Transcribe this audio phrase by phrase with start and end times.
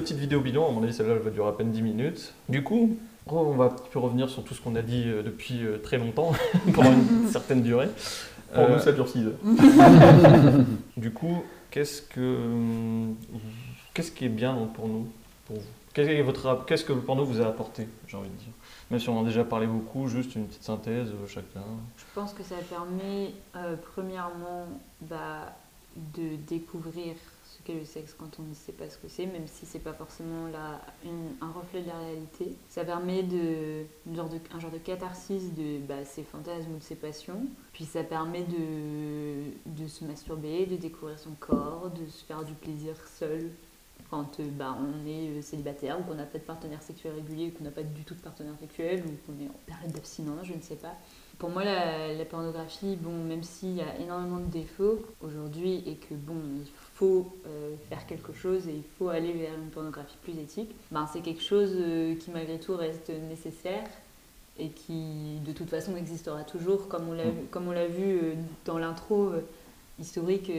[0.00, 2.34] petite vidéo bidon, à mon avis celle-là elle va durer à peine 10 minutes.
[2.48, 2.96] Du coup,
[3.26, 5.78] on va un petit peu revenir sur tout ce qu'on a dit euh, depuis euh,
[5.78, 6.32] très longtemps,
[6.74, 7.88] pendant une certaine durée.
[8.54, 9.32] Pour Euh, nous, ça dure 6 heures.
[10.96, 12.36] Du coup, qu'est-ce que
[13.94, 15.08] qu'est-ce qui est bien donc, pour nous,
[15.46, 15.62] pour vous?
[15.92, 18.52] Qu'est-ce que votre qu'est-ce que le porno vous a apporté, j'ai envie de dire?
[18.90, 21.62] Même si on en a déjà parlé beaucoup, juste une petite synthèse euh, chacun.
[21.96, 24.66] Je pense que ça permet, euh, premièrement,
[25.02, 25.52] bah,
[25.96, 27.14] de découvrir
[27.74, 30.48] le sexe quand on ne sait pas ce que c'est, même si c'est pas forcément
[30.48, 30.80] la,
[31.40, 32.54] un reflet de la réalité.
[32.68, 37.46] Ça permet de, un genre de catharsis de bah, ses fantasmes ou de ses passions.
[37.72, 42.54] Puis ça permet de, de se masturber, de découvrir son corps, de se faire du
[42.54, 43.50] plaisir seul
[44.10, 47.48] quand euh, bah, on est euh, célibataire ou qu'on n'a pas de partenaire sexuel régulier
[47.48, 50.46] ou qu'on n'a pas du tout de partenaire sexuel ou qu'on est en période d'abstinence,
[50.46, 50.94] je ne sais pas.
[51.38, 55.96] Pour moi, la, la pornographie, bon, même s'il y a énormément de défauts aujourd'hui et
[55.96, 60.16] que bon, il faut euh, faire quelque chose et il faut aller vers une pornographie
[60.22, 63.86] plus éthique, ben, c'est quelque chose euh, qui malgré tout reste nécessaire
[64.58, 67.48] et qui de toute façon existera toujours, comme on l'a Mm.
[67.50, 69.32] comme on l'a vu euh, dans l'intro
[69.98, 70.50] historique,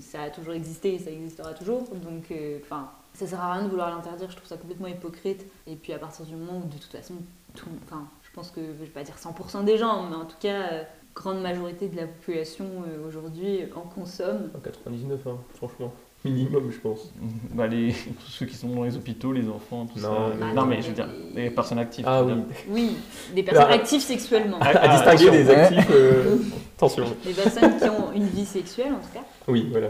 [0.00, 1.82] ça a toujours existé et ça existera toujours.
[1.82, 2.32] Donc,
[2.62, 4.30] enfin, ça sert à rien de vouloir l'interdire.
[4.30, 5.46] Je trouve ça complètement hypocrite.
[5.66, 7.14] Et puis à partir du moment où de toute façon,
[7.54, 10.36] tout, enfin, je pense que je vais pas dire 100% des gens, mais en tout
[10.40, 14.50] cas, grande majorité de la population euh, aujourd'hui en consomme.
[14.54, 15.92] À 99, hein, franchement.
[16.24, 17.12] Minimum, je pense.
[17.52, 17.92] Bah, les,
[18.24, 20.54] tous ceux qui sont dans les hôpitaux, les enfants, tout Non, ça.
[20.54, 22.04] non, mais je veux dire, les personnes actives.
[22.08, 22.34] Ah oui.
[22.68, 22.96] Oui,
[23.34, 24.58] des personnes Là- actives sexuellement.
[24.60, 25.88] À, à Ah, distinguer des actifs.
[25.90, 26.36] euh,
[26.76, 27.04] Attention.
[27.24, 29.24] Des personnes qui ont une vie sexuelle en tout cas.
[29.48, 29.88] Oui, voilà.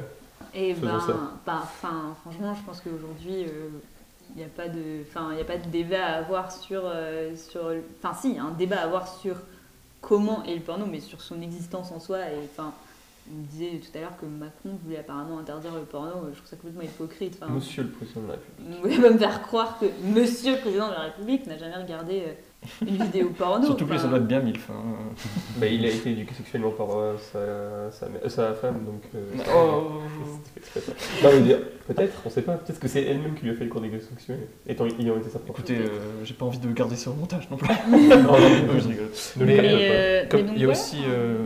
[0.54, 0.98] Et ben,
[1.46, 3.68] ben, enfin, franchement, je pense qu'aujourd'hui, euh,
[4.34, 6.82] il n'y a pas de, enfin, il y a pas de débat à avoir sur,
[6.84, 7.60] euh, sur,
[8.02, 9.36] enfin, si, il y a un débat à avoir sur
[10.02, 12.18] comment est le porno, mais sur son existence en soi.
[12.30, 12.74] Et enfin,
[13.32, 16.10] on me disait tout à l'heure que Macron voulait apparemment interdire le porno.
[16.30, 17.38] Je trouve ça complètement hypocrite.
[17.40, 18.68] Enfin, Monsieur le président de la République.
[18.82, 22.24] vous voulez me faire croire que Monsieur le président de la République n'a jamais regardé
[22.26, 22.32] euh,
[22.86, 23.64] une vidéo porno.
[23.66, 24.56] Surtout que lui, ça doit être bien mille.
[24.56, 24.78] Enfin,
[25.56, 29.02] Bah, il a été éduqué sexuellement par euh, sa, sa, mère- sa femme, donc.
[29.14, 30.00] euh, Oh.
[31.24, 31.58] Non, mais dire,
[31.88, 32.54] peut-être, on sait pas.
[32.54, 35.28] Peut-être que c'est elle-même qui lui a fait le cours d'éducation sexuelle, étant ayant été
[35.28, 35.58] sa propre.
[35.60, 35.88] Écoutez, euh,
[36.24, 37.68] j'ai pas envie de garder ça au montage non plus.
[37.90, 39.10] Non, non, Non, je rigole.
[39.38, 41.36] Ne Mais, euh, Comme donc il y a aussi euh,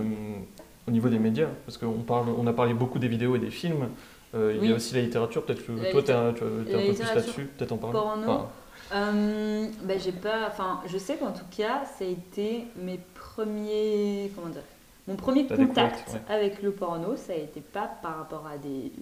[0.86, 3.50] au niveau des médias, parce qu'on parle, on a parlé beaucoup des vidéos et des
[3.50, 3.88] films.
[4.34, 6.40] euh, il y a aussi la littérature, peut-être que La toi t'es litté- un, tu-
[6.66, 7.92] t'es un peu plus là-dessus, peut-être en parler.
[7.98, 8.22] porno.
[8.22, 8.46] Enfin,
[8.92, 10.48] Euh, bah, j'ai pas.
[10.48, 14.30] Enfin, je sais qu'en tout cas, ça a été mes premiers.
[14.34, 14.62] Comment dire
[15.08, 18.92] Mon premier La contact avec le porno, ça a été pas par rapport à des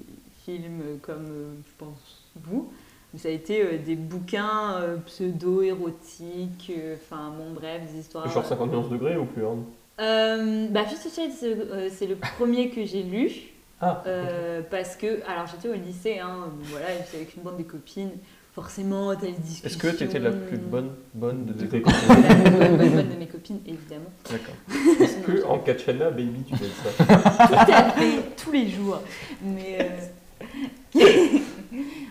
[0.44, 2.70] films comme, euh, je pense, vous,
[3.12, 8.28] mais ça a été euh, des bouquins pseudo-érotiques, enfin, bon, bref, des histoires.
[8.28, 9.58] Genre 51 degrés ou plus hein
[10.70, 13.30] bah, Fifty Shades, c'est le premier que j'ai lu.
[13.80, 14.02] Ah,
[14.70, 18.12] parce que, alors j'étais au lycée, hein, voilà, j'étais avec une bande de copines,
[18.54, 19.66] forcément, t'as les discussions.
[19.66, 23.26] Est-ce que t'étais la plus bonne, bonne de tes copines La plus bonne, de mes
[23.26, 24.12] copines, évidemment.
[24.30, 24.54] D'accord.
[25.00, 27.04] Est-ce que en Kachana, baby, tu fais ça?
[27.48, 29.00] Tout à fait, tous les jours.
[29.42, 29.78] Mais,
[30.94, 30.94] euh,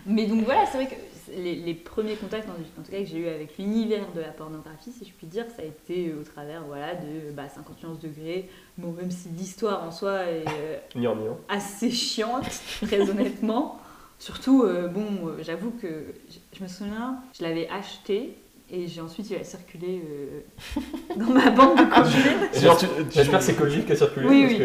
[0.06, 0.96] mais donc voilà, c'est vrai que
[1.36, 4.28] les, les premiers contacts, en, en tout cas, que j'ai eu avec l'univers de la
[4.28, 8.50] pornographie, si je puis dire, ça a été au travers voilà, de bah, 51 degrés.
[8.78, 12.50] Bon, même si l'histoire en soi est euh, assez chiante,
[12.82, 13.80] très honnêtement.
[14.28, 15.88] Surtout, euh, bon, euh, j'avoue que
[16.30, 18.38] je, je me souviens, je l'avais acheté
[18.72, 20.80] et j'ai ensuite il a circulé euh,
[21.18, 22.80] dans ma bande de copines.
[22.80, 24.60] Tu- J'espère que c'est Koji qui a circulé Oui, parce oui.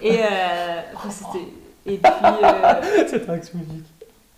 [0.00, 1.46] que Et euh, enfin, c'était.
[1.86, 3.86] Et puis, euh, cette réaction musique.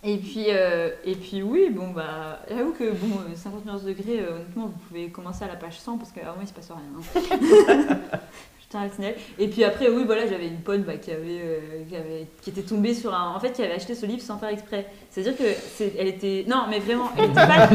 [0.04, 4.36] et puis, euh, et puis oui, bon bah, j'avoue que bon, euh, 51 degrés, euh,
[4.36, 6.78] honnêtement, vous pouvez commencer à la page 100 parce qu'avant il se passe rien.
[7.90, 7.98] hein.
[9.38, 12.50] Et puis après, oui, voilà, j'avais une pote bah, qui, avait, euh, qui, avait, qui
[12.50, 13.34] était tombée sur un.
[13.34, 14.86] En fait, qui avait acheté ce livre sans faire exprès.
[15.10, 15.44] C'est-à-dire que
[15.76, 16.44] c'est, elle était.
[16.48, 17.68] Non, mais vraiment, elle était fan.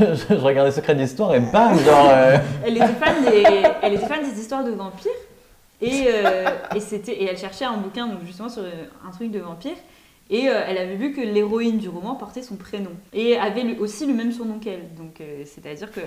[0.00, 2.10] je, je regardais Secret d'Histoire et bam, genre.
[2.10, 3.44] euh, elle était fan des,
[3.82, 5.10] elle était fan des histoires de vampires.
[5.80, 9.40] Et, euh, et, c'était, et elle cherchait un bouquin donc justement sur un truc de
[9.40, 9.76] vampire.
[10.30, 12.90] Et euh, elle avait vu que l'héroïne du roman portait son prénom.
[13.12, 14.94] Et avait aussi le même surnom qu'elle.
[14.94, 16.00] Donc euh, c'est-à-dire que.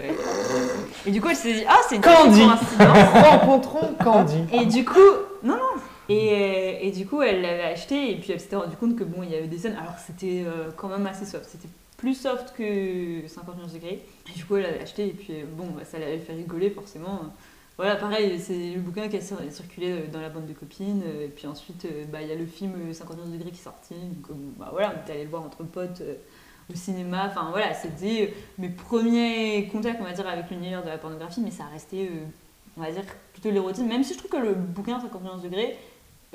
[1.05, 2.39] Et du coup elle s'est dit Ah, c'est une Candy.
[2.41, 2.59] coïncidence.
[2.79, 4.43] Rencontrons Candy.
[4.53, 4.99] Et du coup.
[5.43, 8.75] Non, non et, euh, et du coup elle l'avait acheté et puis elle s'était rendu
[8.77, 9.77] compte que bon, il y avait des scènes.
[9.79, 11.45] Alors c'était euh, quand même assez soft.
[11.49, 11.67] C'était
[11.97, 14.03] plus soft que 51 degrés.
[14.29, 17.19] Et du coup elle l'avait acheté et puis bon, bah, ça l'avait fait rigoler forcément.
[17.77, 21.03] Voilà, pareil, c'est le bouquin qui a cir- circulé euh, dans la bande de copines.
[21.05, 23.63] euh, puis ensuite, euh, bah, il y a le film euh, 51 degrés qui est
[23.63, 23.93] sorti.
[23.93, 26.01] Donc, bah, voilà, on était allé le voir entre potes
[26.71, 27.27] au cinéma.
[27.27, 31.41] Enfin voilà, c'était mes premiers contacts, on va dire, avec l'univers de la pornographie.
[31.41, 32.09] Mais ça a resté,
[32.77, 33.03] on va dire,
[33.33, 33.87] plutôt l'érotisme.
[33.87, 35.77] Même si je trouve que le bouquin 51 degrés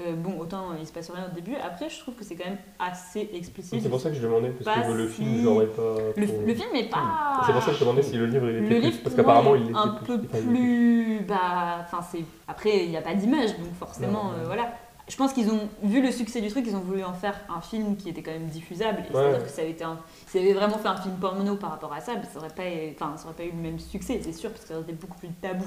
[0.01, 1.55] Euh, bon, autant euh, il se passe rien au début.
[1.57, 3.79] Après, je trouve que c'est quand même assez explicite.
[3.83, 5.97] C'est pour ça que je demandais, parce Pas que le si- film, j'aurais pas.
[6.17, 7.43] Le, trop- le film est pas.
[7.47, 8.81] C'est pour ça que je demandais si le livre il était Le plus.
[8.81, 11.21] livre, parce qu'apparemment est il était un peu plus.
[11.29, 12.25] Bah, enfin, c'est.
[12.49, 14.31] Après, il n'y a pas d'image, donc forcément, Non.
[14.39, 14.73] euh, voilà.
[15.09, 17.61] Je pense qu'ils ont vu le succès du truc, ils ont voulu en faire un
[17.61, 19.01] film qui était quand même diffusable.
[19.01, 19.23] Et Ouais.
[19.25, 19.99] c'est-à-dire que ça avait été un.
[20.27, 22.63] S'ils avaient vraiment fait un film porno par rapport à ça, bah, ça n'aurait pas,
[23.05, 24.93] enfin, ça aurait pas eu le même succès, c'est sûr, parce que ça aurait été
[24.95, 25.67] beaucoup plus tabou.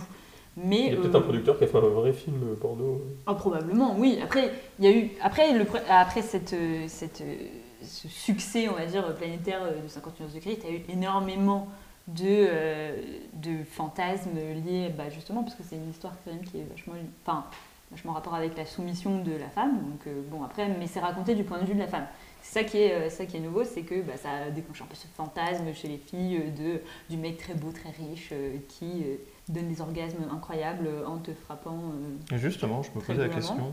[0.57, 3.01] Mais Il y a peut-être euh, un producteur qui a fait un vrai film porno.
[3.25, 4.19] ah, probablement, oui.
[4.23, 7.35] Après, il y a eu après le après cette, euh, cette euh,
[7.83, 10.83] ce succès, on va dire planétaire de 50 nuances de gris, il y a eu
[10.89, 11.67] énormément
[12.07, 13.01] de euh,
[13.33, 16.93] de fantasmes liés, bah, justement, parce que c'est une histoire quand même qui est vachement,
[17.25, 17.45] enfin,
[17.91, 19.77] vachement en rapport avec la soumission de la femme.
[19.79, 22.07] Donc euh, bon après, mais c'est raconté du point de vue de la femme.
[22.41, 24.95] C'est ça qui est ça qui est nouveau, c'est que bah, ça déclenche un peu
[24.95, 26.79] ce fantasme chez les filles de
[27.09, 28.33] du mec très beau, très riche,
[28.69, 29.03] qui
[29.49, 31.77] donne des orgasmes incroyables euh, en te frappant.
[32.31, 33.71] euh, Et justement, je me posais la question,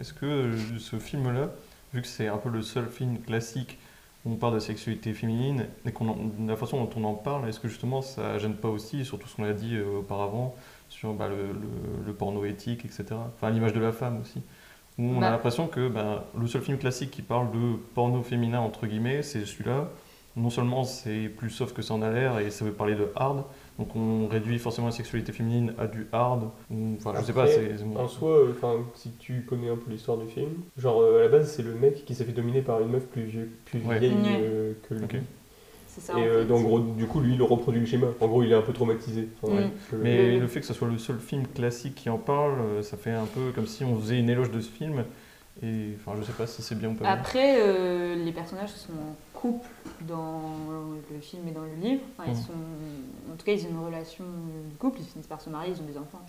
[0.00, 1.50] est-ce que euh, ce film-là,
[1.92, 3.78] vu que c'est un peu le seul film classique
[4.24, 6.16] où on parle de sexualité féminine, et qu'on
[6.46, 9.36] la façon dont on en parle, est-ce que justement ça gêne pas aussi, surtout ce
[9.36, 10.54] qu'on a dit auparavant,
[10.88, 13.04] sur bah, le, le- le porno éthique, etc.
[13.34, 14.40] Enfin, l'image de la femme aussi.
[14.98, 15.26] Où on Bah.
[15.28, 19.22] a l'impression que bah, le seul film classique qui parle de porno féminin, entre guillemets,
[19.22, 19.88] c'est celui-là.
[20.36, 23.08] Non seulement c'est plus soft que ça en a l'air et ça veut parler de
[23.16, 23.44] hard,
[23.78, 26.50] donc on réduit forcément la sexualité féminine à du hard.
[26.70, 27.72] ou- Enfin, je sais pas, c'est.
[27.96, 31.22] En soi, euh, enfin, si tu connais un peu l'histoire du film, genre euh, à
[31.22, 33.80] la base c'est le mec qui s'est fait dominer par une meuf plus, vieux- plus
[33.80, 33.98] Ouais.
[33.98, 35.06] vieille euh, que lui.
[35.96, 36.12] Ça.
[36.14, 36.46] Et en euh, fait.
[36.46, 38.08] donc, gros, du coup, lui, il reproduit le schéma.
[38.20, 39.28] En gros, il est un peu traumatisé.
[39.42, 39.70] Enfin, Mm.
[40.02, 42.96] Mais Le- le fait que ce soit le seul film classique qui en parle, ça
[42.96, 45.04] fait un peu comme si on faisait une éloge de ce film.
[45.62, 47.12] Et enfin, je sais pas si c'est bien ou pas bien.
[47.12, 48.90] Après, euh, les personnages sont
[49.34, 49.66] couple
[50.02, 50.40] dans
[51.12, 52.02] le film et dans le livre.
[52.18, 52.42] Enfin, ils Mhm.
[52.42, 55.00] sont, en tout cas, ils ont une relation de couple.
[55.00, 56.20] Ils finissent par se marier, ils ont des enfants.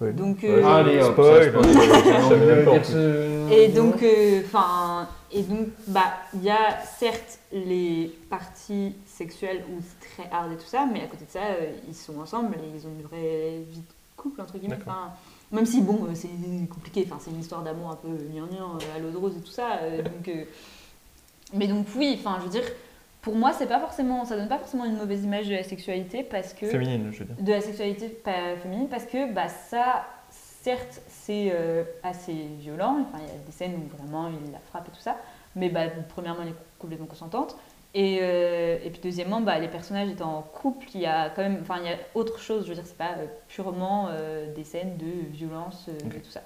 [0.00, 0.12] Ouais.
[0.12, 3.50] Donc, euh, Allez, hop, spoil, ça, spoil.
[3.52, 9.80] Et donc, euh, enfin, et donc, bah, il y a certes les parties sexuelles où
[9.80, 12.54] c'est très hard et tout ça, mais à côté de ça, euh, ils sont ensemble
[12.56, 13.84] et ils ont une vraie vie de
[14.16, 14.78] couple entre guillemets.
[14.86, 15.12] Enfin,
[15.52, 16.28] même si bon, euh, c'est
[16.68, 17.04] compliqué.
[17.06, 19.78] Enfin, c'est une histoire d'amour un peu gnangnan à l'eau de rose et tout ça.
[19.82, 20.44] euh, donc, euh,
[21.52, 22.64] mais donc oui, enfin, je veux dire,
[23.22, 26.22] pour moi, c'est pas forcément, ça donne pas forcément une mauvaise image de la sexualité
[26.22, 27.36] parce que Féminine, je veux dire.
[27.38, 32.98] de la sexualité pas féminine parce que bah, ça, certes, c'est euh, assez violent.
[33.08, 35.16] Enfin, il y a des scènes où vraiment il la frappe et tout ça.
[35.54, 37.56] Mais bah, premièrement, elle est complètement consentante.
[37.98, 41.40] Et, euh, et puis deuxièmement, bah, les personnages étant en couple, il y a quand
[41.40, 42.64] même, enfin, il y a autre chose.
[42.64, 46.42] Je veux dire, c'est pas euh, purement euh, des scènes de violence et tout ça.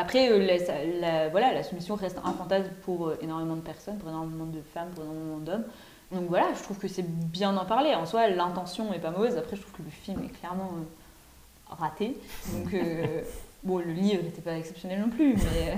[0.00, 0.56] Après, euh,
[1.00, 4.60] la, voilà, la soumission reste un fantasme pour euh, énormément de personnes, pour énormément de
[4.72, 5.64] femmes, pour énormément d'hommes.
[6.12, 7.94] Donc voilà, je trouve que c'est bien d'en parler.
[7.96, 9.36] En soi, l'intention est pas mauvaise.
[9.36, 12.16] Après, je trouve que le film est clairement euh, raté.
[12.52, 12.74] Donc,
[13.64, 15.76] bon, le livre n'était pas exceptionnel non plus, mais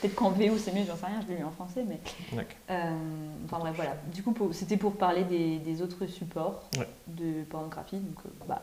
[0.00, 1.84] peut-être qu'en VO c'est mieux, j'en sais rien, je l'ai lu en français.
[1.88, 1.98] Mais,
[2.70, 2.90] euh,
[3.46, 3.96] enfin bref, voilà.
[4.14, 6.88] Du coup, c'était pour parler des, des autres supports Ouais.
[7.08, 7.96] de pornographie.
[7.96, 8.62] Donc, bah,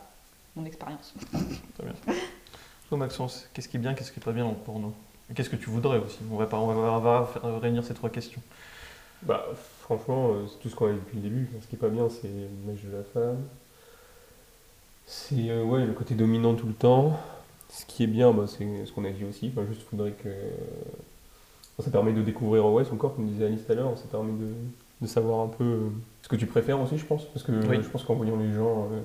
[0.56, 1.14] mon expérience.
[2.90, 4.94] Toi, Maxence, qu'est-ce qui est bien, qu'est-ce qui est pas bien dans le porno
[5.36, 6.20] qu'est-ce que tu voudrais aussi?
[6.32, 8.42] On va, pas, on, va, on va faire- réunir ces trois questions.
[9.24, 9.44] Bah,
[9.82, 11.50] franchement, euh, c'est tout ce qu'on a dit depuis le début.
[11.62, 13.38] Ce qui est pas bien, c'est l'image de la femme.
[15.08, 17.18] C'est euh, ouais, le côté dominant tout le temps.
[17.70, 19.52] Ce qui est bien, bah, c'est ce qu'on a dit aussi.
[19.56, 20.30] Enfin, juste, faudrait que.
[21.80, 23.98] Ça permet de découvrir ouais, son corps, comme disait Alice tout à l'heure.
[23.98, 24.54] Ça permet de,
[25.02, 25.90] de savoir un peu euh,
[26.22, 27.24] ce que tu préfères aussi, je pense.
[27.26, 27.78] Parce que Oui.
[27.78, 29.00] euh, je pense qu'en voyant les gens, euh,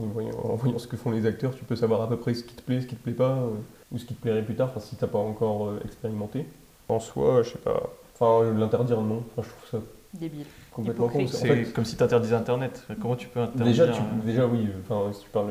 [0.00, 2.34] en, voyant, en voyant ce que font les acteurs, tu peux savoir à peu près
[2.34, 3.48] ce qui te plaît, ce qui te plaît pas, euh,
[3.92, 6.46] ou ce qui te plairait plus tard, enfin, si t'as pas encore euh, expérimenté.
[6.88, 7.82] En soi, je sais pas.
[8.18, 9.22] Enfin, euh, l'interdire, non.
[9.36, 10.44] Enfin, je trouve ça Débile.
[10.72, 11.22] complètement con.
[11.24, 12.82] En C'est fait, comme si tu interdisais Internet.
[13.00, 14.68] Comment tu peux interdire déjà, tu, déjà, oui.
[14.88, 15.50] Enfin, si tu parles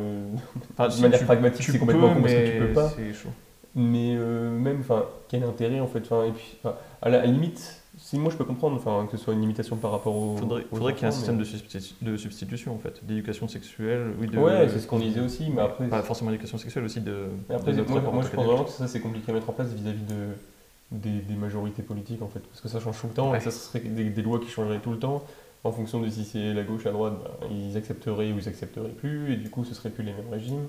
[0.73, 2.89] Enfin, de si manière tu- pragmatique, c'est complètement con parce que mais tu peux pas.
[2.89, 3.29] C'est chaud.
[3.75, 7.83] Mais euh, même, enfin, quel intérêt en fait enfin, Et puis, enfin, à la limite,
[7.97, 10.37] si moi je peux comprendre enfin, que ce soit une limitation par rapport au.
[10.37, 14.13] Faudrait, faudrait qu'il y ait un système de, substitu- de substitution en fait, d'éducation sexuelle,
[14.19, 15.87] oui, de, Ouais, c'est ce qu'on disait aussi, mais après.
[15.87, 17.25] pas forcément d'éducation sexuelle aussi de.
[17.49, 19.53] mais après, de moi, moi, je pense vraiment que ça c'est compliqué à mettre en
[19.53, 20.27] place vis-à-vis de,
[20.91, 23.37] des, des majorités politiques en fait, parce que ça change tout le temps Ouais.
[23.37, 25.23] et ça serait des, des lois qui changeraient tout le temps
[25.63, 28.89] en fonction de si c'est la gauche, la droite, bah, ils accepteraient ou ils accepteraient
[28.89, 30.67] plus et du coup ce serait plus les mêmes régimes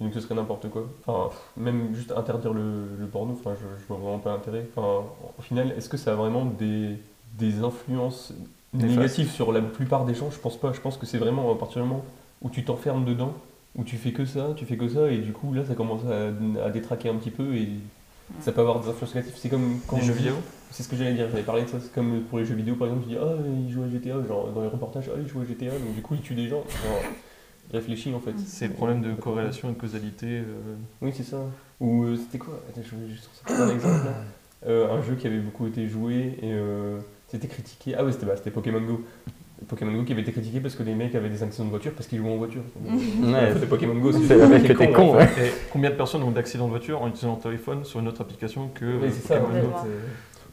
[0.00, 0.86] et donc ce serait n'importe quoi.
[1.06, 4.64] Enfin, même juste interdire le, le porno, enfin, je, je vois vraiment pas l'intérêt.
[4.76, 5.04] Enfin,
[5.38, 6.96] au final, est-ce que ça a vraiment des,
[7.38, 8.32] des influences
[8.74, 10.30] négatives sur la plupart des gens?
[10.30, 10.72] Je pense pas.
[10.72, 12.04] Je pense que c'est vraiment à partir du moment
[12.42, 13.32] où tu t'enfermes dedans,
[13.76, 16.02] où tu fais que ça, tu fais que ça, et du coup là ça commence
[16.04, 17.68] à, à détraquer un petit peu et
[18.40, 19.36] ça peut avoir des influences négatives.
[19.38, 20.34] C'est comme quand Les jeux vidéo?
[20.70, 21.78] C'est ce que j'allais dire, j'avais parlé de ça.
[21.80, 23.34] C'est comme pour les jeux vidéo par exemple, tu dis ah
[23.66, 26.02] il joue à GTA, genre dans les reportages, ah il joue à GTA, donc du
[26.02, 26.62] coup il tue des gens.
[26.84, 27.12] Genre,
[27.72, 28.34] réfléchis en fait.
[28.46, 30.26] C'est le problème de corrélation et de causalité.
[30.26, 31.38] euh, Oui, c'est ça.
[31.80, 32.60] Ou euh, c'était quoi?
[32.68, 34.14] Attends, je vais juste un exemple là.
[34.66, 36.98] euh, un jeu qui avait beaucoup été joué et euh,
[37.28, 37.94] c'était critiqué.
[37.96, 39.04] Ah ouais, c'était bah, c'était Pokémon Go.
[39.66, 41.92] Pokémon Go qui avait été critiqué parce que les mecs avaient des accidents de voiture
[41.92, 42.62] parce qu'ils jouaient en voiture.
[43.22, 43.50] Ouais.
[43.54, 45.24] C'était Pokémon Go, C'est le mec qui était con, ouais.
[45.24, 48.20] Et combien de personnes ont d'accidents de voiture en utilisant leur téléphone sur une autre
[48.20, 49.38] application que Oui, c'est ça.
[49.38, 49.74] Pokémon Go?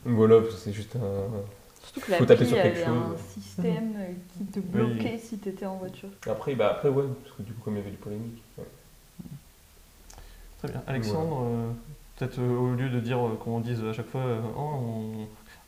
[0.05, 0.99] Voilà, c'est juste un.
[1.95, 2.93] Surtout que Faut taper sur quelque avait chose.
[3.13, 6.09] un système euh, qui te bloquait si t'étais en voiture.
[6.29, 8.43] Après, bah, après, ouais, parce que du coup, comme il y avait des polémiques.
[8.57, 8.65] ouais.
[10.59, 10.81] Très bien.
[10.87, 11.71] Alexandre, euh,
[12.17, 15.27] peut-être euh, au lieu de dire euh, qu'on dise à chaque fois, euh, Oh, on...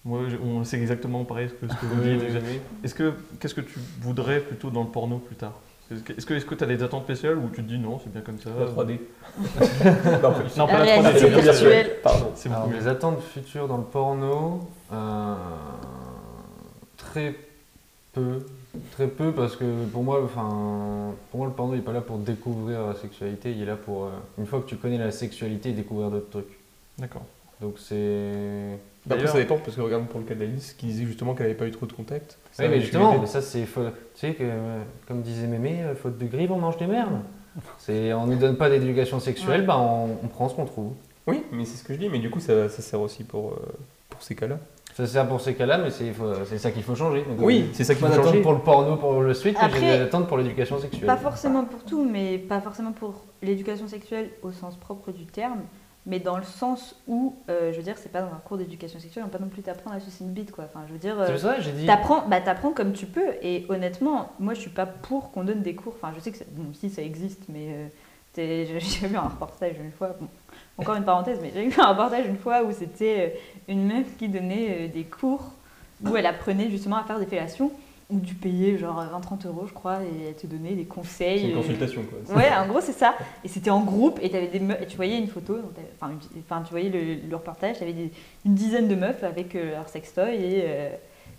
[0.09, 2.61] moi on sait exactement pareil que ce que vous dites.
[2.83, 5.53] Est-ce que qu'est-ce que tu voudrais plutôt dans le porno plus tard?
[5.89, 8.37] Est-ce que tu as des attentes spéciales ou tu te dis non, c'est bien comme
[8.39, 8.49] ça?
[8.59, 8.99] La 3D.
[10.21, 11.13] Non, non, pas La la 3D.
[11.13, 11.39] réalité c'est bien.
[11.41, 11.91] virtuelle.
[12.03, 12.31] Pardon.
[12.69, 15.35] Mes attentes futures dans le porno, euh,
[17.09, 17.35] très
[18.13, 18.45] peu.
[18.91, 22.01] Très peu parce que pour moi, enfin, pour moi le porno il est pas là
[22.01, 25.11] pour découvrir la sexualité, il est là pour, euh, une fois que tu connais la
[25.11, 26.59] sexualité, découvrir d'autres trucs.
[26.97, 27.23] D'accord.
[27.59, 28.77] Donc c'est...
[29.07, 31.47] Bah, Après, ça dépend, parce que regarde pour le cas d'Alice qui disait justement qu'elle
[31.47, 32.37] n'avait pas eu trop de contact.
[32.51, 33.63] Ça, Oui mais justement, mais ça c'est...
[33.63, 33.79] Tu
[34.15, 37.21] sais que, euh, comme disait Mémé, euh, faute de grive on mange des merdes.
[37.79, 40.93] C'est, on nous donne pas d'éducation sexuelle, bah on, on prend ce qu'on trouve.
[41.25, 43.51] Oui, mais c'est ce que je dis, mais du coup, ça, ça sert aussi pour,
[43.51, 43.65] euh,
[44.09, 44.59] pour ces cas-là.
[44.97, 46.11] Ça sert pour ces cas-là, mais c'est,
[46.45, 47.21] c'est ça qu'il faut changer.
[47.23, 48.41] Donc, Oui, euh, c'est ça qu'il pas faut changer.
[48.41, 51.05] pour le porno, pour le suite, mais Après- j'ai des attentes pour l'éducation sexuelle.
[51.05, 55.59] Pas forcément pour tout, mais pas forcément pour l'éducation sexuelle au sens propre du terme,
[56.07, 58.99] mais dans le sens où, euh, je veux dire, c'est pas dans un cours d'éducation
[58.99, 60.63] sexuelle, on va pas non plus t'apprendre à sucer une bite, quoi.
[60.63, 61.85] Enfin, je veux dire, C'est euh, ça j'ai dit...
[61.85, 65.61] t'apprends, bah t'apprends comme tu peux, et honnêtement, moi je suis pas pour qu'on donne
[65.61, 65.93] des cours.
[66.01, 67.87] Enfin, je sais que ça- bon, si ça existe, mais euh,
[68.35, 70.15] j'ai j'ai vu un reportage une fois.
[70.19, 70.27] Bon,
[70.79, 74.05] encore une parenthèse, mais j'ai vu un reportage une fois où c'était euh, une meuf
[74.17, 75.53] qui donnait euh, des cours
[76.05, 77.71] où elle apprenait justement à faire des fellations.
[78.09, 81.39] Où tu payais genre 20-30 euros, je crois, et elle te donnait des conseils.
[81.39, 82.37] C'est une euh, consultation, quoi.
[82.37, 83.15] Ouais, en gros, c'est ça.
[83.43, 85.57] Et c'était en groupe, et, avais des meufs, et tu voyais une photo,
[85.99, 87.93] enfin, tu voyais le, le reportage, tu avais
[88.45, 90.89] une dizaine de meufs avec euh, leur sextoy, et, euh,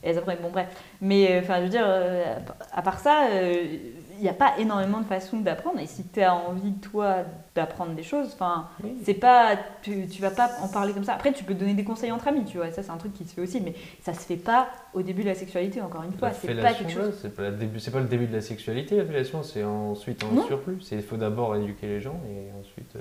[0.02, 0.38] et elles apprenaient.
[0.40, 0.68] Bon, bref.
[1.00, 2.36] Mais, euh, enfin, je veux dire, euh,
[2.72, 6.34] à part ça, il n'y a pas énormément de façons d'apprendre, et si tu as
[6.34, 7.18] envie, toi,
[7.54, 8.68] d'apprendre des choses, enfin,
[9.04, 9.56] c'est pas.
[9.82, 11.14] Tu, tu vas pas en parler comme ça.
[11.14, 13.24] Après, tu peux donner des conseils entre amis, tu vois, ça, c'est un truc qui
[13.24, 16.12] se fait aussi, mais ça se fait pas au début de la sexualité, encore une
[16.12, 16.32] fois.
[16.32, 17.16] C'est pas quelque chose.
[17.22, 20.24] C'est pas, la début- c'est pas le début de la sexualité, la fellation, c'est ensuite
[20.24, 20.46] en Non.
[20.46, 20.78] surplus.
[20.90, 23.00] Il faut d'abord éduquer les gens et ensuite euh,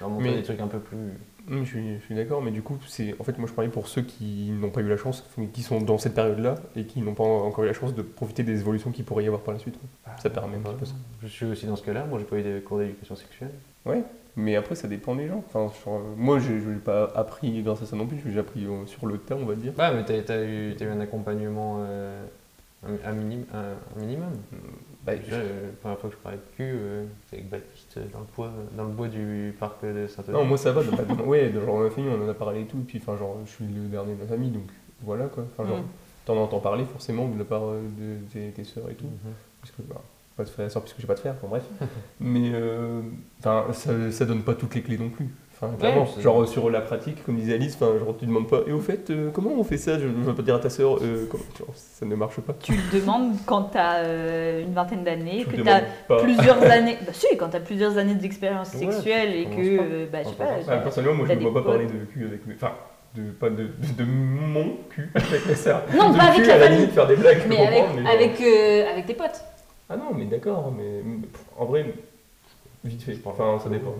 [0.00, 1.12] leur montrer Mais- des trucs un peu plus.
[1.50, 4.02] Hum, je suis, d'accord, mais du coup, c'est en fait, moi je parlais pour ceux
[4.02, 7.24] qui n'ont pas eu la chance, qui sont dans cette période-là et qui n'ont pas
[7.24, 9.76] encore eu la chance de profiter des évolutions qu'il pourrait y avoir par la suite.
[9.78, 9.88] quoi.
[10.22, 10.94] Ça permet un petit peu ça.
[11.22, 13.50] Je suis aussi dans ce cas-là, moi j'ai pas eu de cours d'éducation sexuelle.
[14.36, 15.44] Mais après, ça dépend des gens.
[15.46, 18.86] Enfin, sur, moi, je n'ai pas appris grâce à ça non plus, j'ai appris euh,
[18.86, 19.72] sur le tas, on va dire.
[19.78, 22.24] Ouais, mais t'as as eu, t'as eu un accompagnement euh,
[22.86, 24.30] un, un minim- un- un minimum.
[25.04, 27.96] Bah, Déjà, euh, la première fois que je parlais de cul, euh, c'est avec Baptiste
[27.96, 30.82] euh, dans le, bois, dans le bois du parc de saint Non, moi ça va,
[30.84, 32.82] dans ma- dans- ouais, dans genre, ma famille on en a parlé et tout, et
[32.86, 34.62] puis enfin genre je suis le dernier de la famille, donc
[35.00, 35.44] voilà quoi.
[35.52, 35.86] Enfin genre, Mm.
[36.24, 39.32] t'en entends parler forcément de la part euh, de tes, tes sœurs et tout, Mhm.
[39.60, 40.00] parce que bah,
[40.36, 41.64] pas de frère et sœurs puisque j'ai pas de frère, enfin bref.
[42.20, 43.00] Mais euh,
[43.40, 45.28] enfin ça, ça donne pas toutes les clés non plus.
[45.64, 48.62] Enfin, clairement, c'est- genre sur la pratique, comme disait Alice, enfin, genre tu demandes pas,
[48.66, 49.96] et au fait, euh, comment on fait ça?
[49.98, 52.52] Je ne veux pas dire à ta sœur, euh, comment- genre, ça ne marche pas.
[52.60, 54.02] Tu le demandes quand tu as
[54.60, 56.20] une vingtaine d'années, Tu que tu as pas.
[56.20, 56.96] plusieurs années.
[57.06, 59.82] Bah si, quand t'as plusieurs années d'expérience Ouais, sexuelle et que, pas.
[59.84, 60.44] euh, bah je sais pas.
[60.46, 60.74] pas.
[60.76, 62.54] Ouais, personnellement, moi je T'as ne vois pas parler de cul avec mes.
[62.54, 62.72] Enfin,
[63.14, 65.82] de, pas de, de, de mon cul avec mes sœurs.
[65.96, 66.78] Non, de pas avec cul, la à la famille.
[66.80, 69.44] limite, faire des blagues, Mais avec, comprendre, mais genre- avec, euh, avec tes potes.
[69.88, 71.02] Ah non, mais d'accord, mais
[71.56, 71.86] en vrai,
[72.84, 73.16] vite fait.
[73.24, 73.94] Enfin, ça dépend.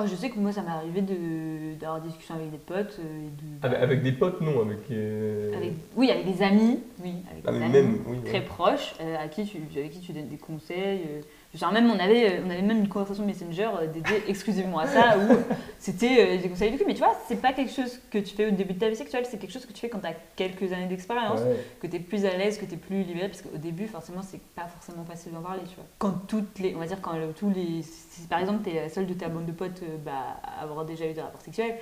[0.00, 2.98] Oh, je sais que moi ça m'est arrivé de- d'avoir des discussions avec des potes.
[3.00, 4.78] euh, et de, Avec, avec des potes, non, avec.
[4.92, 6.78] euh, avec- oui, avec des amis.
[7.02, 8.18] Oui, avec Ah, des mais amis même, oui.
[8.24, 11.00] très proches euh, à qui tu, avec qui tu donnes des conseils.
[11.08, 11.20] euh.
[11.54, 14.86] Dire, même, on, avait, euh, on avait même une conversation Messenger euh, dédiée exclusivement à
[14.86, 15.36] ça où euh,
[15.78, 16.84] c'était euh, des conseils cul.
[16.86, 18.94] Mais tu vois, c'est pas quelque chose que tu fais au début de ta vie
[18.96, 21.40] sexuelle, c'est quelque chose que tu fais quand tu as quelques années d'expérience.
[21.40, 21.56] Ouais.
[21.80, 24.20] que tu es plus à l'aise, que tu es plus libéré, parce qu'au début, forcément,
[24.22, 25.86] c'est pas forcément facile d'en parler, tu vois.
[25.98, 28.88] Quand toutes les, on va dire, quand tous les, si par exemple, tu es la
[28.90, 31.74] seule de ta bande de potes euh, bah, à avoir déjà eu des rapports sexuels,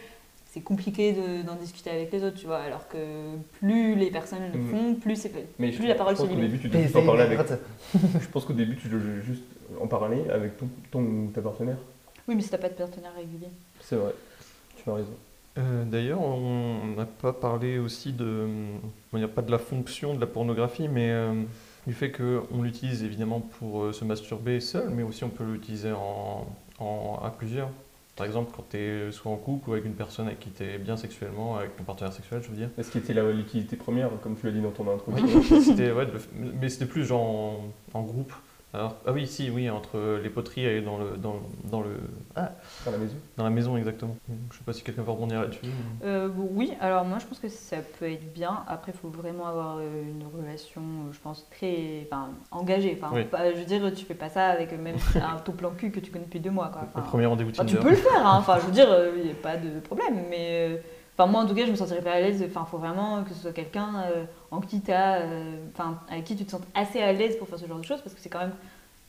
[0.49, 2.61] c'est compliqué de- d'en discuter avec les autres, tu vois.
[2.61, 2.97] Alors que
[3.59, 4.69] plus les personnes le Mm.
[4.71, 6.53] font, plus c'est Mais plus je, la parole je pense se qu'au limite.
[6.53, 7.39] début, tu dois juste en parler avec.
[8.23, 9.43] Je pense qu'au début, tu dois juste
[9.81, 11.77] en parler avec ton, ton ou ta partenaire.
[12.29, 13.49] Oui, mais si t'as pas de partenaire régulier.
[13.81, 14.13] C'est vrai.
[14.83, 15.15] Tu as raison.
[15.59, 18.47] Euh, D'ailleurs, on n'a pas parlé aussi de,
[19.13, 21.33] on va dire pas de la fonction de la pornographie, mais euh,
[21.87, 25.93] du fait qu'on l'utilise évidemment pour euh, se masturber seul, mais aussi on peut l'utiliser
[25.93, 26.47] en,
[26.79, 27.69] en- à plusieurs.
[28.17, 30.63] Par exemple, quand tu es soit en couple ou avec une personne avec qui tu
[30.65, 32.71] es bien sexuellement, avec ton partenaire sexuel, je veux dire.
[32.79, 36.07] Est-ce qui était la- l'utilité première, comme tu l'as dit dans ton intro ouais,
[36.61, 37.61] mais c'était plus genre en,
[37.95, 38.33] en groupe,
[38.76, 41.97] Alors, ah oui, si, oui, entre les poteries et dans le, dans, dans le,
[42.35, 43.14] Dans la maison.
[43.38, 44.16] dans la maison exactement.
[44.52, 45.61] Je sais pas si quelqu'un va rebondir là-dessus.
[45.64, 48.62] mais- Euh, oui, alors moi je pense que ça peut être bien.
[48.68, 52.99] Après, il faut vraiment avoir euh, une relation, euh, je pense, très enfin, engagée.
[53.00, 53.25] Enfin, Oui.
[53.25, 55.90] pas- je veux dire, tu fais pas ça avec euh, même un ton plan cul
[55.90, 56.68] que tu connais depuis deux mois.
[56.68, 56.83] Quoi.
[56.95, 58.37] Le premier rendez-vous enfin, tu peux le faire, hein.
[58.38, 60.25] enfin, je veux dire, il n'y a pas de problème.
[60.28, 60.76] Mais euh,
[61.17, 62.45] enfin, moi en tout cas, je me sentirais pas à l'aise.
[62.47, 66.37] Enfin, faut vraiment que ce soit quelqu'un euh, en qui t'as, euh, enfin, avec qui
[66.37, 68.29] tu te sens assez à l'aise pour faire ce genre de choses parce que c'est
[68.29, 68.55] quand même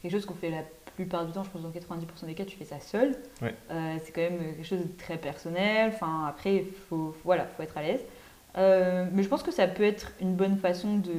[0.02, 0.64] quelque chose qu'on fait la
[0.96, 3.16] plupart du temps, je pense dans 90% des cas, tu fais ça seul.
[3.42, 3.54] Ouais.
[3.72, 5.92] Euh, c'est quand même quelque chose de très personnel.
[5.94, 8.02] Enfin, après, il faut, voilà, faut être à l'aise.
[8.56, 11.12] Mais je pense que ça peut être une bonne façon de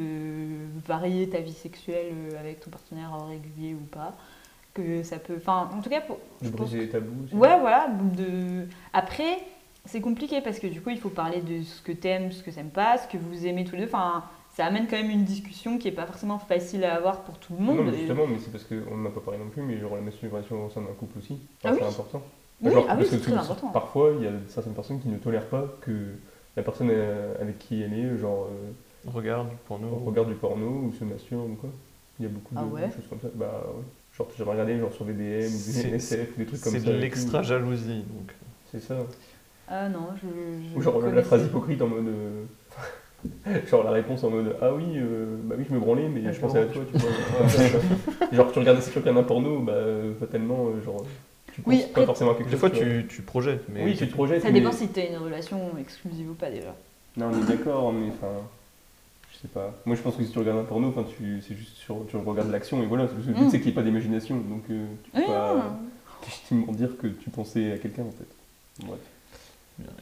[0.84, 4.14] varier ta vie sexuelle avec ton partenaire régulier ou pas.
[4.74, 7.28] Que ça peut, enfin, en tout cas, pour, De briser les tabous.
[7.32, 7.88] Ouais, voilà.
[8.16, 8.66] De...
[8.92, 9.38] Après,
[9.88, 12.50] c'est compliqué parce que du coup, il faut parler de ce que t'aimes, ce que
[12.50, 13.88] t'aimes pas, ce que vous aimez tous les deux.
[13.88, 14.24] Enfin,
[14.56, 17.54] ça amène quand même une discussion qui est pas forcément facile à avoir pour tout
[17.58, 17.76] le monde.
[17.78, 19.78] Non, mais Et- justement, mais c'est parce qu'on n'en a pas parlé non plus, mais
[19.78, 21.78] genre la masturbation au sein d'un couple aussi, Ah oui.
[21.80, 22.22] c'est important.
[22.60, 23.68] Oui, Genre, ah oui, parce que c'est très tout- important.
[23.68, 25.92] Parfois, il y a certaines personnes qui ne tolèrent pas que
[26.56, 29.94] la personne euh, avec qui elle est, genre, euh, Regarde pour nous.
[30.04, 31.70] regarde du porno ou se masturbe ou quoi.
[32.18, 33.28] Il y a beaucoup de Ah ouais choses comme ça.
[33.32, 33.84] Bah ouais.
[34.16, 36.78] Genre, j'avais regardé genre sur VDM des NSF ou des trucs comme ça.
[36.80, 38.02] C'est de l'extra jalousie.
[38.12, 38.32] Donc.
[38.72, 38.96] C'est ça.
[39.70, 40.28] Ah non, je.
[40.72, 42.06] je Ou genre la connaissais- phrase hypocrite en mode.
[42.08, 42.44] euh,
[43.70, 46.32] genre la réponse en mode Ah oui, euh, bah oui, je me branlais, mais Ah,
[46.32, 47.10] je pensais à toi, tu vois.
[47.10, 51.04] Ouais, genre, tu regardes, si tu regardes un porno, bah euh, fatalement, euh, genre,
[51.52, 52.60] tu penses Oui, pas après, forcément à quelque Des chose.
[52.60, 54.42] fois, tu tu, tu projettes, mais Oui, tu te projettes.
[54.42, 56.74] Ça mais- dépend si t'as une relation exclusive ou pas déjà.
[57.16, 58.32] Non, on est d'accord, mais enfin.
[59.32, 59.72] Je sais pas.
[59.86, 62.16] Moi, je pense que si tu regardes un porno, enfin, tu, c'est juste sur, tu
[62.16, 63.04] regardes l'action et voilà.
[63.04, 63.50] Le but, Mm.
[63.50, 64.36] c'est qu'il n'y ait pas d'imagination.
[64.36, 65.76] Donc, euh, tu peux Oui, pas
[66.24, 68.84] légitimement dire que tu pensais à quelqu'un, en fait.
[68.86, 68.98] Bref.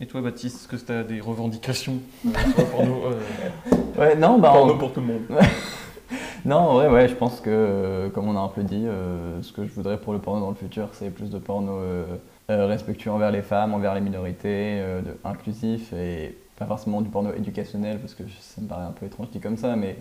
[0.01, 3.21] Et toi, Baptiste, est-ce que tu as des revendications euh, le porno euh,
[3.99, 4.53] Ouais, non, bah.
[4.53, 5.23] Porno en- pour tout le monde?
[6.45, 9.53] Non, en vrai, ouais, je pense que, comme on a un peu dit, euh, ce
[9.53, 11.81] que je voudrais pour le porno dans le futur, c'est plus de porno
[12.49, 17.99] respectueux envers les femmes, envers les minorités, de- inclusif et pas forcément du porno éducationnel,
[17.99, 19.97] parce que ça me paraît un peu étrange dit comme ça, mais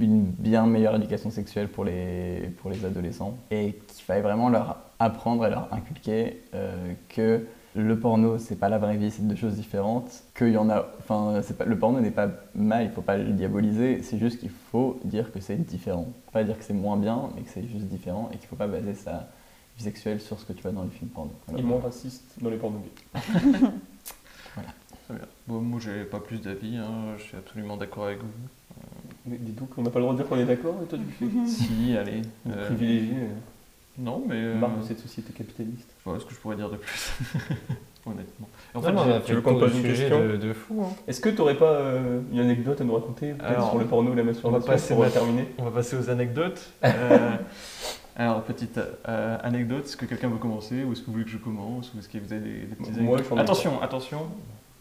[0.00, 4.78] une bien meilleure éducation sexuelle pour les, pour les adolescents et qu'il fallait vraiment leur
[4.98, 7.44] apprendre et leur inculquer euh, que
[7.76, 10.22] le porno, c'est pas la vraie vie, c'est deux choses différentes.
[10.36, 13.16] Qu'il y en a, enfin, c'est pas, le porno n'est pas mal, il faut pas
[13.16, 14.02] le diaboliser.
[14.02, 16.06] C'est juste qu'il faut dire que c'est différent.
[16.32, 18.68] Pas dire que c'est moins bien, mais que c'est juste différent et qu'il faut pas
[18.68, 19.28] baser sa
[19.76, 21.32] vie sexuelle sur ce que tu vois dans les films porno.
[21.48, 21.60] Voilà.
[21.60, 23.20] Et moins raciste dans les pornos gays.
[25.06, 25.24] Très bien.
[25.46, 26.76] Bon, moi, j'ai pas plus d'avis.
[26.76, 28.26] hein, Je suis absolument d'accord avec vous.
[29.26, 30.98] Mais dis donc, on n'a pas le droit de dire qu'on est d'accord, et toi,
[30.98, 32.22] tu fais si, allez.
[32.48, 33.14] euh, privilégié,
[33.98, 34.34] non, mais.
[34.36, 35.93] euh, marque de cette société capitaliste.
[36.04, 37.12] Vois ce que je pourrais dire de plus.
[38.06, 38.48] Honnêtement.
[38.74, 40.82] En En fait, tu veux qu'on pose une sujet question de, de fou.
[40.84, 40.92] Hein.
[41.08, 43.86] Est-ce que tu n'aurais pas euh, une anecdote à nous raconter peut-être Alors, sur le
[43.86, 46.70] porno et la on va masturbation passer pour ma- terminer On va passer aux anecdotes.
[46.84, 47.36] Euh,
[48.16, 51.30] alors, petite euh, anecdote, est-ce que quelqu'un veut commencer ou est-ce que vous voulez que
[51.30, 54.18] je commence ou est-ce que vous avez des, des petites Moi, anecdotes Attention, attention.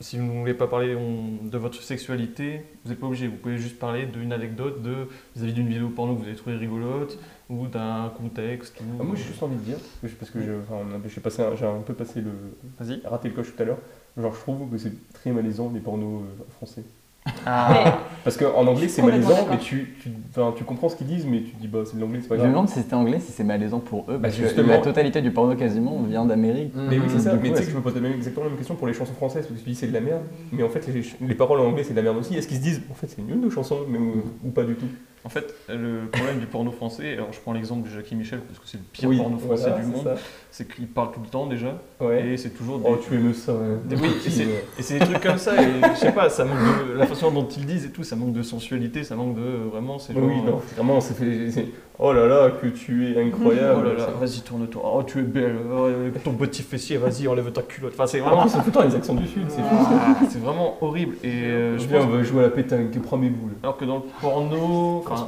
[0.03, 3.27] Si vous ne voulez pas parler on- de votre sexualité, vous n'êtes pas obligé.
[3.27, 6.57] Vous pouvez juste parler d'une anecdote de vis-à-vis d'une vidéo porno que vous avez trouvée
[6.57, 7.17] rigolote
[7.49, 8.79] ou d'un contexte.
[8.81, 8.83] Ou...
[8.99, 9.77] Ah, Moi, j'ai juste envie de dire,
[10.19, 12.31] parce que enfin, un- j'ai un peu passé le,
[12.79, 13.01] Vas-y.
[13.05, 13.79] raté le coche tout à l'heure.
[14.17, 16.83] Genre, je trouve que c'est très malaisant les pornos euh, français.
[17.25, 17.91] Mais-
[18.23, 21.39] Parce qu'en anglais, c'est malaisant, mais tu, tu, enfin, tu comprends ce qu'ils disent, mais
[21.41, 22.51] tu te dis, bah, c'est de l'anglais, c'est pas Je me grave.
[22.53, 24.69] demande si c'était anglais, si c'est malaisant pour eux, parce que justement.
[24.69, 26.73] la totalité du porno quasiment vient d'Amérique.
[26.75, 27.33] Mais oui, c'est ça.
[27.35, 28.87] Du Mais tu sais que je me pose la même- exactement la même question pour
[28.87, 30.21] les chansons françaises, parce que tu dis c'est de la merde.
[30.53, 32.35] Mais en fait, les, les paroles en anglais, c'est de la merde aussi.
[32.35, 34.75] Est-ce qu'ils se disent, en fait, c'est nul nos chansons, mais, ou, ou pas du
[34.75, 34.87] tout?
[35.25, 38.59] En fait, le problème du porno français, alors je prends l'exemple de Jackie Michel parce
[38.59, 40.09] que c'est le pire Oui, porno français voilà, du monde,
[40.51, 41.79] c'est qu'il parle tout le temps déjà.
[42.01, 42.27] Ouais.
[42.27, 43.53] et c'est toujours des, Oh, tu aimes ça.
[43.53, 43.79] hein.
[43.85, 44.43] Des- oui, et c'est-
[44.77, 46.57] Et c'est des trucs comme ça, et je sais pas, ça manque
[46.89, 46.93] de.
[46.93, 49.41] La façon dont ils le disent et tout, ça manque de sensualité, ça manque de.
[49.71, 50.23] Vraiment, c'est genre.
[50.23, 51.65] Oui, non, vraiment, c'est fait.
[51.99, 53.81] Oh là là, que tu es incroyable.
[53.81, 54.81] Oh là là, vas-y, tourne-toi.
[54.83, 55.57] Oh, tu es belle.
[55.71, 55.87] Oh,
[56.23, 57.93] ton petit fessier, vas-y, enlève ta culotte.
[57.93, 58.47] Enfin, c'est En vraiment.
[58.47, 59.61] c'est tout le temps les accents du Sud, c'est.
[59.61, 61.15] Ah, c'est vraiment horrible.
[61.23, 63.53] Et euh, je Viens, pense- on va jouer à la pétanque, prends mes boules.
[63.61, 65.03] Alors que dans le porno.
[65.07, 65.25] Enfin,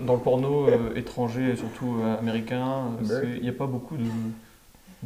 [0.00, 2.66] dans le porno euh, étranger, et surtout euh, américain,
[3.36, 4.02] il n'y a pas beaucoup de,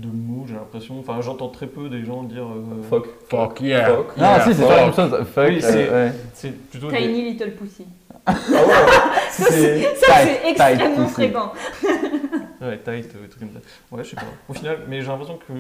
[0.00, 0.98] de mots, j'ai l'impression.
[1.00, 2.44] Enfin, j'entends très peu des gens dire.
[2.44, 3.06] euh, Fuck.
[3.28, 3.86] Fuck yeah.
[3.94, 4.16] Fuck.
[4.16, 5.10] Non, si, c'est pas la même chose.
[5.34, 6.12] Fuck, Oui, euh, c'est- ouais.
[6.34, 6.90] C'est plutôt.
[6.90, 7.86] des- Tiny Little Pussy.
[8.26, 8.74] Ah ouais
[9.30, 9.82] C'est.
[9.96, 11.52] Ça, c'est tight extrêmement fréquent.
[12.60, 13.60] Ouais, tight, euh, trucs comme ça.
[13.96, 14.22] Ouais, je sais pas.
[14.48, 15.52] Au final, mais j'ai l'impression que,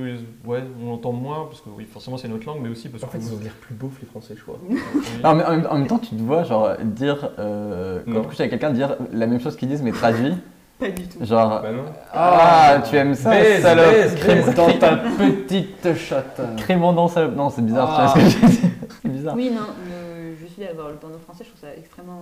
[0.48, 3.06] ouais, on entend moins, parce que oui, forcément c'est notre langue, mais aussi parce En
[3.06, 3.12] que.
[3.12, 4.58] fait, ils ont l'air plus beaufs, les Français, je crois.
[5.22, 8.20] Non, mais en même, en même temps, tu te vois, genre, dire, euh, quand Non.
[8.22, 10.34] tu couches avec quelqu'un, dire la même chose qu'ils disent, mais traduit.
[10.78, 11.24] Pas du tout.
[11.24, 11.84] Genre, Bah non.
[12.12, 16.40] ah, tu aimes ça, Baise, salope baise, baise dans ta petite chatte.
[16.58, 17.34] Crémandant, salope.
[17.34, 18.12] Non, c'est bizarre, Ah.
[18.14, 18.70] tu vois ce que je veux dire
[19.02, 19.34] C'est bizarre.
[19.34, 20.88] Oui, non, le- je suis d'accord.
[20.90, 22.20] Le porno français, je trouve ça extrêmement.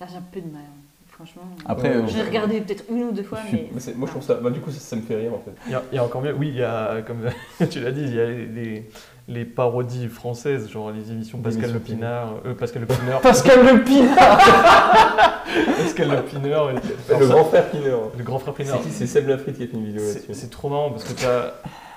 [0.00, 0.62] Là, j'ai un peu de mal.
[1.08, 3.68] Franchement, Après, euh, j'ai regardé peut-être une ou deux fois, mais.
[3.94, 4.34] moi je trouve ça.
[4.34, 5.52] Bah, du coup, ça, ça me fait rire en fait.
[5.66, 7.20] Il y, a, il y a encore mieux, oui, il y a, comme
[7.70, 8.90] tu l'as dit, il y a les,
[9.28, 13.82] les- parodies françaises, genre les émissions Pascal Le Pinard, euh, Pascal Le Pinard, Pascal Le
[13.82, 14.16] Pinard
[15.78, 16.74] Pascal Le Pinard, et-
[17.18, 18.00] le grand frère Pineur.
[18.16, 18.80] le grand frère C'est Pinard.
[18.82, 20.34] qui C'est Seb Lafrite qui a fait une vidéo C'est là-dessus.
[20.34, 21.12] c'est trop marrant parce que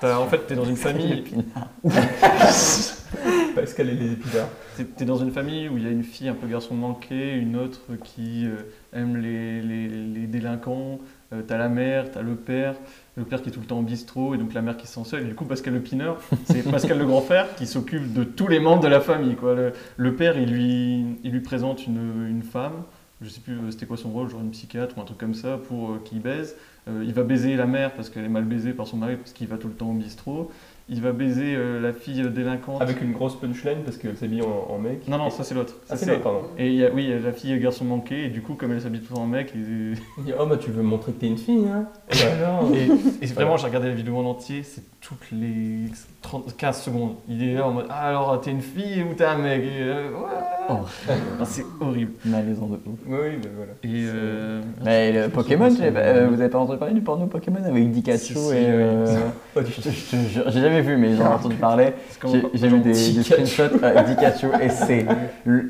[0.00, 1.24] t'as, en fait, t'es dans une famille,
[3.54, 4.48] Pascal et les épinards.
[4.76, 7.32] t'es, t'es dans une famille où il y a une fille un peu garçon manqué,
[7.34, 8.56] une autre qui euh,
[8.92, 10.98] aime les, les- les délinquants,
[11.32, 12.74] euh, t'as la mère, t'as le père,
[13.18, 14.94] le père qui est tout le temps au bistrot et donc la mère qui se
[14.94, 15.22] sent seule.
[15.22, 18.46] Et du coup, Pascal le Pineur, c'est Pascal le grand frère qui s'occupe de tous
[18.48, 19.34] les membres de la famille.
[19.34, 19.54] Quoi.
[19.54, 22.84] Le, le père, il lui, il lui présente une, une femme,
[23.20, 25.34] je sais plus euh, c'était quoi son rôle, genre une psychiatre ou un truc comme
[25.34, 26.56] ça, pour euh, qu'il baise.
[26.88, 29.32] Euh, il va baiser la mère parce qu'elle est mal baisée par son mari parce
[29.32, 30.50] qu'il va tout le temps au bistrot.
[30.90, 32.80] Il va baiser euh, la fille délinquante.
[32.80, 35.06] Avec une grosse punchline parce qu'elle s'habille en, en mec.
[35.06, 35.74] Non, non, ça c'est l'autre.
[35.84, 36.40] Ça, Ah, c'est l'autre, pardon.
[36.56, 38.40] Et il y a, oui, il y a la fille euh, garçon manqué, et du
[38.40, 40.88] coup, comme elle s'habille temps en mec, il- Il dit Oh bah tu veux me
[40.88, 42.88] montrer que t'es une fille, hein Et, alors et,
[43.24, 45.90] et vraiment, j'ai regardé la vidéo en entier, c'est toutes les
[46.22, 47.14] 30, 15 secondes.
[47.28, 49.62] Il est là en mode Ah, alors t'es une fille ou t'es un mec?
[49.62, 50.26] Et, euh, ouais.
[50.68, 50.80] Ah,
[51.44, 52.12] C'est horrible.
[52.24, 52.98] malaisant de ouf.
[53.06, 53.72] Oui, oui, bah voilà.
[53.84, 57.58] Et euh, Mais le Pokémon, j'ai euh, vous avez pas entendu parler du porno Pokémon
[57.64, 58.66] avec Pikachu Si, si, et.
[58.68, 59.16] euh,
[59.54, 61.92] Pas du je te- je te jure, j'ai jamais vu, mais j'en ai entendu parler.
[62.10, 63.46] c'est comme- J'ai j'ai vu des, des Pikachu.
[63.46, 65.06] screenshots euh, Pikachu et c'est.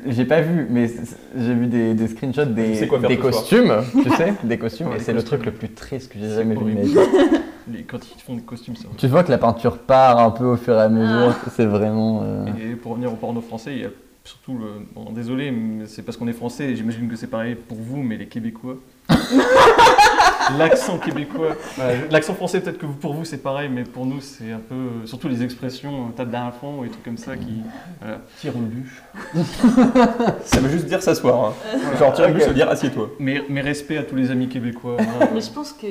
[0.07, 3.15] J'ai pas vu, mais c'est- j'ai vu des, des screenshots des, sais quoi faire des
[3.15, 3.33] ce soir.
[3.33, 5.39] costumes, tu sais, des costumes, Ouais, et les c'est le costumes.
[5.39, 6.99] truc le plus triste que j'ai jamais vu de ma horrible.
[6.99, 7.39] vie.
[7.71, 8.99] les- quand ils font des costumes, c'est horrible.
[8.99, 12.21] Tu vois que la peinture part un peu au fur et à mesure, c'est vraiment.
[12.23, 13.89] euh, Et pour revenir au porno français, il y a
[14.29, 14.85] surtout le.
[14.93, 17.97] Bon, désolé, mais c'est parce qu'on est français, et j'imagine que c'est pareil pour vous,
[18.03, 18.77] mais les Québécois.
[20.57, 21.55] L'accent québécois.
[22.09, 25.05] L'accent français, peut-être que vous- pour vous c'est pareil, mais pour nous c'est un peu.
[25.05, 27.61] Surtout les expressions, euh, tape d'un fond ou des trucs comme ça qui.
[28.01, 28.21] Voilà.
[28.39, 29.01] Tire une bûche.
[30.45, 31.53] ça veut juste dire s'asseoir.
[31.73, 31.95] Hein.
[31.99, 33.11] Genre tire une bûche, ça veut dire assieds-toi.
[33.19, 34.97] Mes, mes respects à tous les amis québécois.
[35.33, 35.85] Mais je pense que,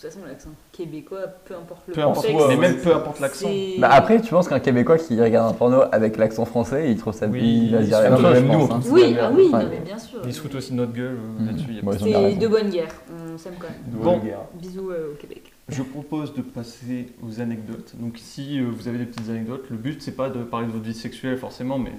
[0.00, 3.48] toute façon, l'accent québécois, peu importe le peu importe, contexte, mais même peu importe l'accent.
[3.78, 7.12] Bah après, tu penses qu'un Québécois qui regarde un porno avec l'accent français, il trouve
[7.12, 8.80] ça Oui, il va dire se la même nous, hein.
[8.88, 9.34] Oui, la ah merde.
[9.36, 10.20] oui, non, mais bien sûr.
[10.24, 11.46] Ils se foutent aussi de notre gueule euh, Mhm.
[11.46, 11.82] là-dessus.
[11.82, 12.94] Bon, C'est de bonne guerre,
[13.34, 14.02] on s'aime quand même.
[14.02, 14.20] Bon.
[14.54, 15.52] Bisous euh, au Québec.
[15.68, 17.92] Je propose de passer aux anecdotes.
[17.98, 20.72] Donc si euh, vous avez des petites anecdotes, le but c'est pas de parler de
[20.72, 21.92] votre vie sexuelle forcément, mais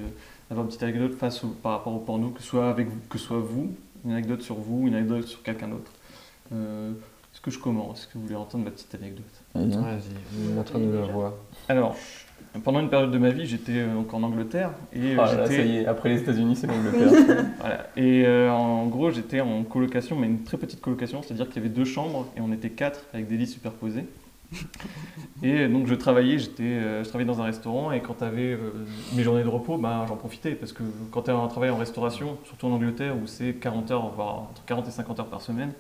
[0.50, 2.98] d'avoir une petite anecdote face au, par rapport au porno, que ce soit avec vous,
[3.10, 3.70] que ce soit vous,
[4.04, 5.92] une anecdote sur vous, une anecdote sur quelqu'un d'autre.
[6.54, 6.92] Euh,
[7.42, 9.26] Est-ce que je commence Est-ce que vous voulez entendre ma petite anecdote?
[9.56, 9.72] Vas-y.
[9.72, 11.40] Vas-y, montre-nous la voix.
[11.70, 11.96] Alors,
[12.64, 15.48] pendant une période de ma vie, j'étais euh, donc en Angleterre et euh, Ah là,
[15.48, 17.46] ça y est, après les États-Unis, c'est l'Angleterre.
[17.60, 17.88] Voilà.
[17.98, 21.66] Et euh, en gros, j'étais en colocation, mais une très petite colocation, c'est-à-dire qu'il y
[21.66, 24.06] avait deux chambres et on était quatre avec des lits superposés.
[25.42, 28.56] et donc je travaillais, j'étais, euh, je travaillais dans un restaurant et quand tu avais
[29.16, 31.78] mes journées de repos, ben, j'en profitais parce que quand tu as un travail en
[31.78, 35.42] restauration, surtout en Angleterre où c'est 40 heures, voire entre 40 et 50 heures par
[35.42, 35.72] semaine,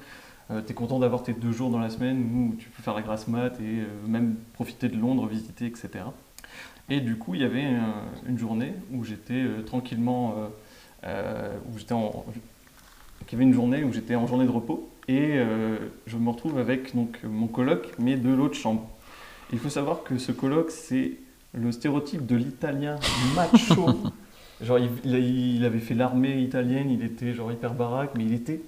[0.65, 3.01] tu es content d'avoir tes deux jours dans la semaine où tu peux faire la
[3.01, 5.89] grasse mat et euh, même profiter de Londres, visiter, etc.
[6.89, 7.79] Et du coup, il y avait euh,
[8.27, 10.47] une journée où j'étais euh, tranquillement, euh,
[11.05, 12.25] euh, où j'étais en,
[13.31, 16.29] il y avait une journée où j'étais en journée de repos et euh, je me
[16.29, 18.89] retrouve avec donc mon coloc, mais de l'autre chambre.
[19.53, 21.13] Il faut savoir que ce coloc, c'est
[21.53, 22.97] le stéréotype de l'italien
[23.35, 23.89] macho.
[24.61, 28.61] genre, il, il avait fait l'armée italienne, il était genre hyper baraque, mais il était,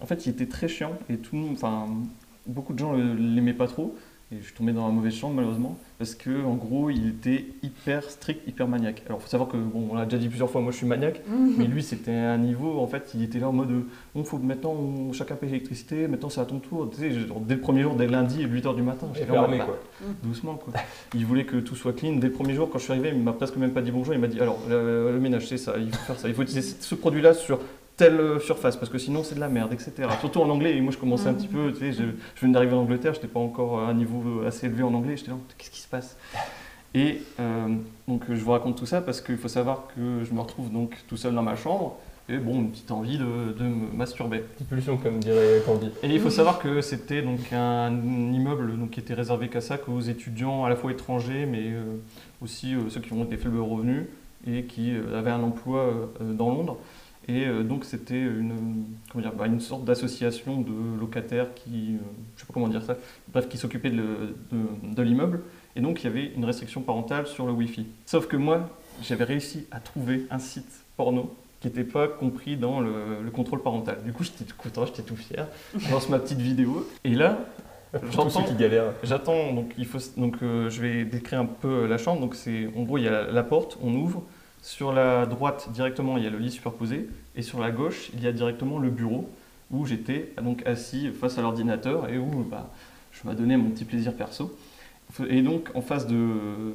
[0.00, 1.86] en fait, il était très chiant et tout, le monde- enfin,
[2.46, 3.94] beaucoup de gens l'aimaient pas trop.
[4.32, 7.44] Et je suis tombé dans la mauvaise chambre malheureusement parce que en gros il était
[7.62, 9.04] hyper strict, hyper maniaque.
[9.06, 11.20] Alors faut savoir que bon on l'a déjà dit plusieurs fois, moi je suis maniaque,
[11.56, 13.82] mais lui c'était un niveau en fait il était là en mode euh,
[14.16, 16.90] on faut que maintenant on- chacun paye l'électricité, maintenant c'est à ton tour.
[16.90, 19.58] Tu sais, genre, dès le premier jour, dès lundi 8h du matin, J'ai j'étais fermé
[19.58, 19.78] bah, quoi.
[20.24, 20.72] doucement quoi.
[21.14, 23.22] Il voulait que tout soit clean dès le premier jour quand je suis arrivé, il
[23.22, 25.74] m'a presque même pas dit bonjour, il m'a dit alors le, le ménage c'est ça,
[25.78, 27.60] il faut faire ça, il faut utiliser ce produit là sur
[27.96, 29.92] telle surface parce que sinon c'est de la merde, etc.
[30.20, 31.38] Surtout en anglais, et moi je commençais un Mhm.
[31.38, 32.02] petit peu, tu sais, je,
[32.34, 35.16] je venais d'arriver en Angleterre, j'étais pas encore à un niveau assez élevé en anglais,
[35.16, 36.16] j'étais là, qu'est-ce qui se passe?
[36.94, 37.68] Et euh,
[38.08, 40.96] donc je vous raconte tout ça parce qu'il faut savoir que je me retrouve donc
[41.08, 41.96] tout seul dans ma chambre,
[42.28, 43.24] et bon, une petite envie de,
[43.56, 44.38] de me masturber.
[44.40, 45.90] Petite pulsion, comme dirait Candy.
[46.02, 47.90] Et il faut savoir que c'était donc un
[48.32, 51.82] immeuble donc, qui était réservé qu'à ça, qu'aux étudiants à la fois étrangers, mais euh,
[52.42, 54.06] aussi euh, ceux qui ont des faibles revenus
[54.46, 55.80] et qui euh, avaient un emploi
[56.20, 56.78] euh, dans Londres.
[57.28, 61.98] Et euh, donc c'était une, comment dire, bah, une sorte d'association de locataires qui, euh,
[62.36, 62.96] je sais pas comment dire ça,
[63.32, 65.40] bref, qui s'occupaient de, de- de l'immeuble.
[65.74, 67.86] Et donc il y avait une restriction parentale sur le Wi-Fi.
[68.06, 68.70] Sauf que moi,
[69.02, 73.60] j'avais réussi à trouver un site porno qui n'était pas compris dans le, le contrôle
[73.62, 73.98] parental.
[74.04, 75.48] Du coup, j'étais tout content, j'étais tout fier.
[75.78, 76.86] Je lance ma petite vidéo.
[77.02, 77.38] Et là,
[78.12, 78.42] J'entends.
[78.42, 78.92] qui galèrent.
[79.02, 82.20] J'attends, donc il faut, donc euh, je vais décrire un peu la chambre.
[82.20, 84.22] Donc c'est, en gros, il y a la, la porte, on ouvre.
[84.66, 88.24] Sur la droite, directement, il y a le lit superposé, et sur la gauche, il
[88.24, 89.30] y a directement le bureau.
[89.70, 92.68] où j'étais donc assis face à l'ordinateur et où bah,
[93.12, 94.56] je m'adonnais mon petit plaisir perso.
[95.28, 96.74] Et donc en face de,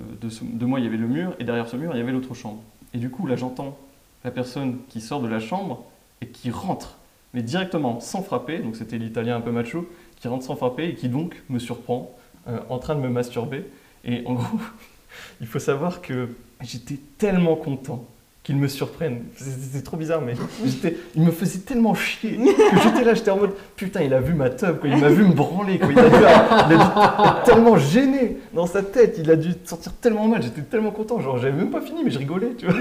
[0.62, 2.64] moi il y avait le mur et derrière ce mur il y avait l'autre chambre.
[2.94, 3.78] Et du coup là j'entends
[4.24, 5.84] la personne qui sort de la chambre
[6.22, 6.98] et qui rentre,
[7.34, 10.96] mais directement sans frapper, donc c'était l'italien un peu macho, qui rentre sans frapper et
[10.96, 12.16] qui donc me surprend
[12.48, 13.66] euh, en train de me masturber.
[14.06, 14.60] Et en gros,
[15.42, 16.30] il faut savoir que
[16.64, 18.06] j'étais tellement content
[18.44, 19.22] qu'il me surprenne.
[19.36, 20.34] C'est- C'est trop bizarre, mais
[20.66, 24.20] j'étais- il me faisait tellement chier que j'étais là, j'étais en mode putain, il a
[24.20, 24.90] vu ma teub, quoi.
[24.90, 25.90] il m'a vu me branler, quoi.
[25.92, 29.52] Il, a dû, il a dû être tellement gêné dans sa tête, il a dû
[29.52, 32.54] se sentir tellement mal, j'étais tellement content, genre j'avais même pas fini, mais je rigolais,
[32.58, 32.76] tu vois.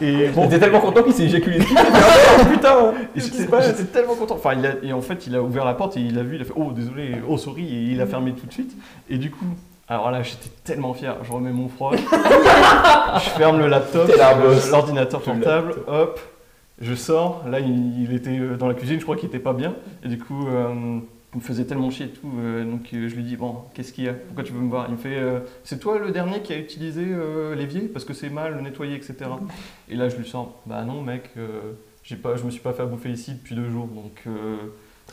[0.00, 1.74] Et bon, J'étais tellement content qu'il s'est éjaculé dessus.
[1.76, 2.92] Oh, putain
[3.62, 4.34] j'étais tellement content.
[4.34, 6.36] Enfin, il a- et en fait, il a ouvert la porte et il a vu,
[6.36, 8.76] il a fait Oh, désolé, oh, sorry, et il a fermé tout de suite.
[9.08, 9.46] Et du coup,
[9.88, 11.16] alors là, j'étais tellement fier.
[11.24, 14.10] Je remets mon froid, je ferme le laptop,
[14.70, 16.20] l'ordinateur portable, hop,
[16.80, 17.44] je sors.
[17.48, 19.74] Là, il, il était euh, dans la cuisine, je crois qu'il était pas bien.
[20.04, 20.98] Et du coup, euh,
[21.34, 22.28] il me faisait tellement chier et tout.
[22.40, 24.14] euh, donc, euh, je lui dis Bon, qu'est-ce qu'il y a?
[24.14, 24.86] Pourquoi tu veux me voir?
[24.88, 25.18] Il me fait
[25.64, 27.04] C'est toi le dernier qui a utilisé
[27.56, 29.16] l'évier Parce que c'est mal, le nettoyer, etc.
[29.90, 31.30] Et là, je lui sors Bah non, mec.
[32.02, 34.22] j'ai pas, je me suis pas fait à bouffer ici depuis deux jours, donc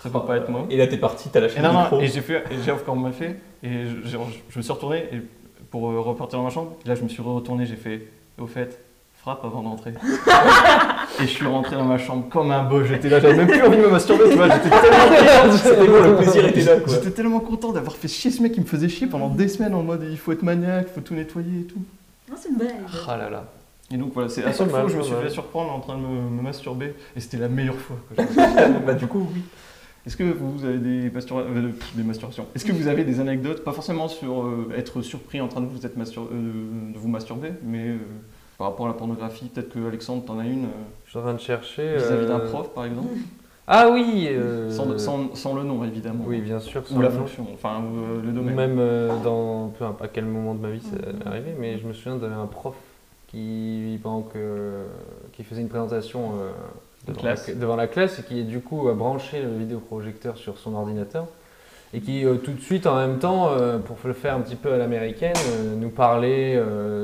[0.01, 0.65] ça peut pas être moi.
[0.69, 1.95] Et là, t'es parti, t'as lâché Et le non, micro.
[1.97, 4.17] non, et j'ai fait, et j'ai encore m'a fait, et je, je-
[4.49, 5.21] je me suis retourné et
[5.69, 6.73] pour euh, repartir dans ma chambre.
[6.85, 8.07] Et là, je me suis retourné, j'ai fait,
[8.39, 8.79] au fait,
[9.21, 9.93] frappe avant d'entrer.
[11.19, 12.83] et je suis rentré dans ma chambre comme un beau.
[12.83, 14.49] J'étais là, j'avais même plus envie de me masturber, tu vois.
[14.49, 16.93] J'étais tellement, C'était bon, le plaisir était là, quoi.
[16.93, 19.73] j'étais tellement content d'avoir fait chier ce mec qui me faisait chier pendant des semaines
[19.75, 21.81] en mode il faut être maniaque, il faut tout nettoyer et tout.
[22.29, 22.71] Non, c'est une blague.
[23.07, 23.45] Ah là là.
[23.93, 25.79] Et donc voilà, c'est la Pas seule fois où je me suis fait surprendre en
[25.81, 27.97] train de me, me masturber et c'était la meilleure fois.
[28.15, 28.25] quoi.
[28.25, 29.41] Je- Bah, du coup, oui.
[30.05, 33.19] Est-ce que vous avez des, mastura- euh, pff, des masturbation Est-ce que vous avez des
[33.19, 36.97] anecdotes, pas forcément sur euh, être surpris en train de vous, être mastur- euh, de
[36.97, 37.97] vous masturber, mais euh,
[38.57, 40.69] par rapport à la pornographie, peut-être que Alexandre, t'en as une euh,
[41.05, 41.95] Je suis en train de chercher.
[41.97, 43.09] vis-à-vis d'un prof, par exemple?
[43.73, 46.25] Ah oui euh, sans, sans- sans le nom, évidemment.
[46.27, 46.81] Oui, bien sûr.
[46.81, 47.19] Ou sans la le nom.
[47.21, 48.55] fonction, enfin ou, euh, le Ou domaine.
[48.55, 51.17] Même euh, dans peu importe à quel moment de ma vie ça Mhm.
[51.19, 52.75] m'est arrivé, mais je me souviens d'avoir un prof
[53.27, 54.71] qui, pendant que,
[55.31, 56.31] qui faisait une présentation
[57.05, 57.47] De devant, classe.
[57.47, 61.27] La, devant la classe et qui du coup a branché le vidéoprojecteur sur son ordinateur
[61.93, 64.55] et qui euh, tout de suite en même temps, euh, pour le faire un petit
[64.55, 66.61] peu à l'américaine, euh, nous parlait,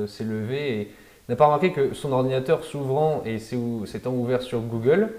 [0.08, 0.92] s'est levé et
[1.30, 5.10] n'a pas remarqué que son ordinateur s'ouvrant et s'étant ouvert sur Google,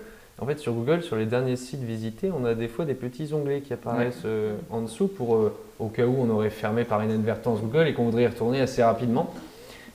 [0.40, 3.34] en fait sur Google, sur les derniers sites visités, on a des fois des petits
[3.34, 4.26] onglets qui apparaissent
[4.70, 8.22] en dessous pour au cas où on aurait fermé par inadvertance Google et qu'on voudrait
[8.22, 9.34] y retourner assez rapidement.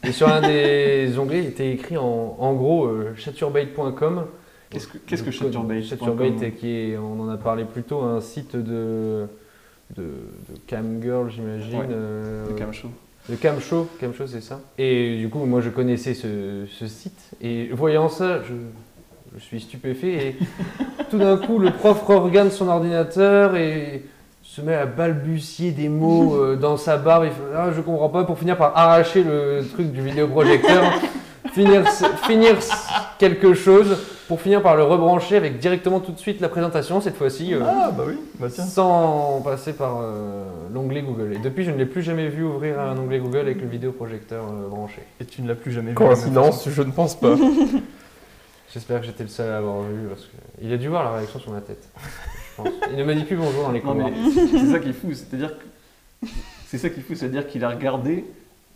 [0.03, 4.25] Et sur un des onglets, il était écrit en, en gros chaturbate.com.
[4.73, 8.19] Qu'est-ce que, qu'est-ce que Chaturbate Chaturbate, qui est, on en a parlé plus tôt, un
[8.21, 9.27] site de,
[9.95, 11.79] de, de camgirl, j'imagine.
[11.79, 12.89] Ouais, euh, Le cam show.
[13.29, 14.59] de Camshow, Camshow c'est ça.
[14.77, 18.53] Et du coup, moi je connaissais ce, ce site et voyant ça, je,
[19.37, 20.35] je suis stupéfait et
[21.09, 24.03] tout d'un coup, le prof regarde son ordinateur et
[24.43, 27.25] se met à balbutier des mots euh, dans sa barbe.
[27.25, 30.83] Il fait ah, je comprends pas pour finir par arracher le truc du vidéoprojecteur,
[31.53, 31.87] finir,
[32.27, 32.55] finir
[33.19, 37.15] quelque chose pour finir par le rebrancher avec directement tout de suite la présentation cette
[37.17, 37.53] fois-ci.
[37.53, 38.63] euh, Ah bah oui, bah tiens.
[38.65, 41.33] sans passer par euh, l'onglet Google.
[41.33, 44.45] Et depuis, je ne l'ai plus jamais vu ouvrir un onglet Google avec le vidéoprojecteur
[44.45, 45.01] euh, branché.
[45.19, 45.95] Et tu ne l'as plus jamais vu.
[45.95, 47.35] Coïncidence, je ne pense pas.
[48.73, 50.27] J'espère que j'étais le seul à l'avoir vu parce
[50.59, 51.87] qu'il a dû voir la réaction sur ma tête.
[51.95, 52.73] Je pense.
[52.91, 54.09] Il ne m'a dit plus bonjour dans les couloirs.
[54.09, 56.27] mais c'est ça qui est fou, c'est-à-dire que
[56.67, 58.25] c'est ça qui est fou, c'est-à-dire qu'il a regardé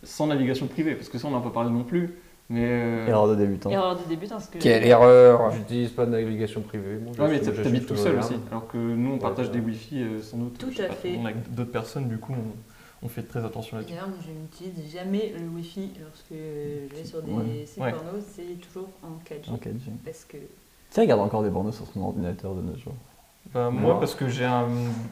[0.04, 2.14] sans navigation privée, parce que ça on n'en peut parler non plus.
[2.50, 3.70] Mais euh, Erreur de débutant.
[3.70, 4.58] Erreur de débutant, que.
[4.58, 6.98] Quelle erreur J'utilise pas de navigation privée.
[6.98, 8.36] Moi, Ouais, mais t'habites tout seul aussi.
[8.50, 9.60] Alors que nous, on partage Ouais, des.
[9.60, 10.58] Wi-Fi euh, sans doute.
[10.58, 11.18] Tout à pas, fait.
[11.22, 13.94] On a d'autres personnes, du coup, on, on fait très attention là-dessus.
[13.94, 17.66] D'ailleurs, moi, je n'utilise jamais le Wi-Fi lorsque je vais sur des Ouais.
[17.66, 17.92] sites Ouais.
[17.92, 19.52] porno, c'est toujours en 4G.
[19.52, 19.92] En 4G.
[20.06, 20.38] Parce que.
[20.94, 22.94] Tu regardes encore des pornos sur son ordinateur de nos jours.
[23.54, 24.68] Bah, moi, parce que j'ai un,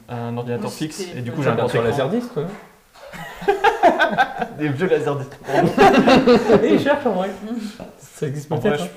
[0.10, 1.84] un ordinateur fixe et du coup j'ai un sur
[2.34, 2.46] quoi.
[4.60, 5.30] Des vieux laserdisc.
[6.64, 7.30] Et cherche en vrai.
[8.00, 8.84] Ça existe En vrai, peut-être.
[8.84, 8.92] je, hein.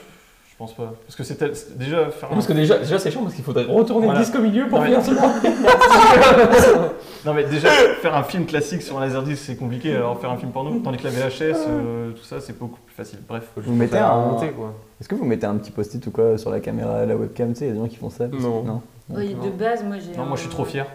[0.53, 0.95] je pense pas.
[1.05, 3.35] Parce que c'est tel- c'est- déjà faire un- Parce que déjà, déjà c'est chiant parce
[3.35, 4.21] qu'il faudrait retourner Voilà.
[4.21, 5.33] le disque au milieu pour Non, finir seulement.
[7.25, 7.69] Non mais déjà
[8.01, 10.99] faire un film classique sur un laserdisc c'est compliqué alors faire un film porno tandis
[10.99, 13.19] que la VHS euh, tout ça c'est beaucoup plus facile.
[13.29, 13.45] Bref.
[13.57, 14.73] Vous mettez un- remonter, quoi.
[15.01, 17.59] Est-ce que vous mettez un petit post-it ou quoi sur la caméra, la webcam Tu
[17.59, 18.29] sais, il y a des gens qui font ça.
[18.29, 18.63] Non.
[18.63, 18.83] Non.
[19.11, 20.17] Oui, de base, moi j'ai.
[20.17, 20.87] Non moi je suis trop fier.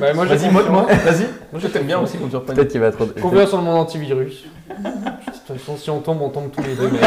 [0.00, 1.26] Bah, moi, Vas-y, moi, moi, vas-y.
[1.52, 2.54] Moi, Je t'aime bien aussi tu reprends.
[2.54, 3.20] Peut-être qu'il va être.
[3.20, 4.44] Confiance en mon antivirus.
[4.68, 4.74] De
[5.46, 6.90] toute façon, si on tombe, on tombe tous les deux.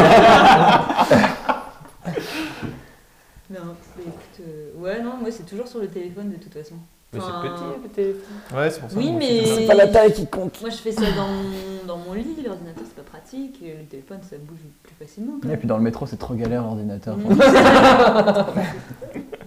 [3.49, 3.60] Mais...
[3.60, 6.75] Non, écoute, euh, ouais, non, moi c'est toujours sur le téléphone de toute façon.
[7.13, 8.36] Mais Enfin, c'est petit, le téléphone.
[8.55, 8.97] Ouais c'est pour ça.
[8.97, 9.45] Oui, mais-.
[9.45, 10.60] C'est pas la taille qui compte.
[10.62, 13.86] Moi je fais ça dans mon, dans mon lit, l'ordinateur c'est pas pratique, et le
[13.86, 15.34] téléphone ça bouge plus facilement.
[15.41, 17.17] quand Et puis dans le métro, c'est trop galère l'ordinateur.
[17.17, 17.39] Mm.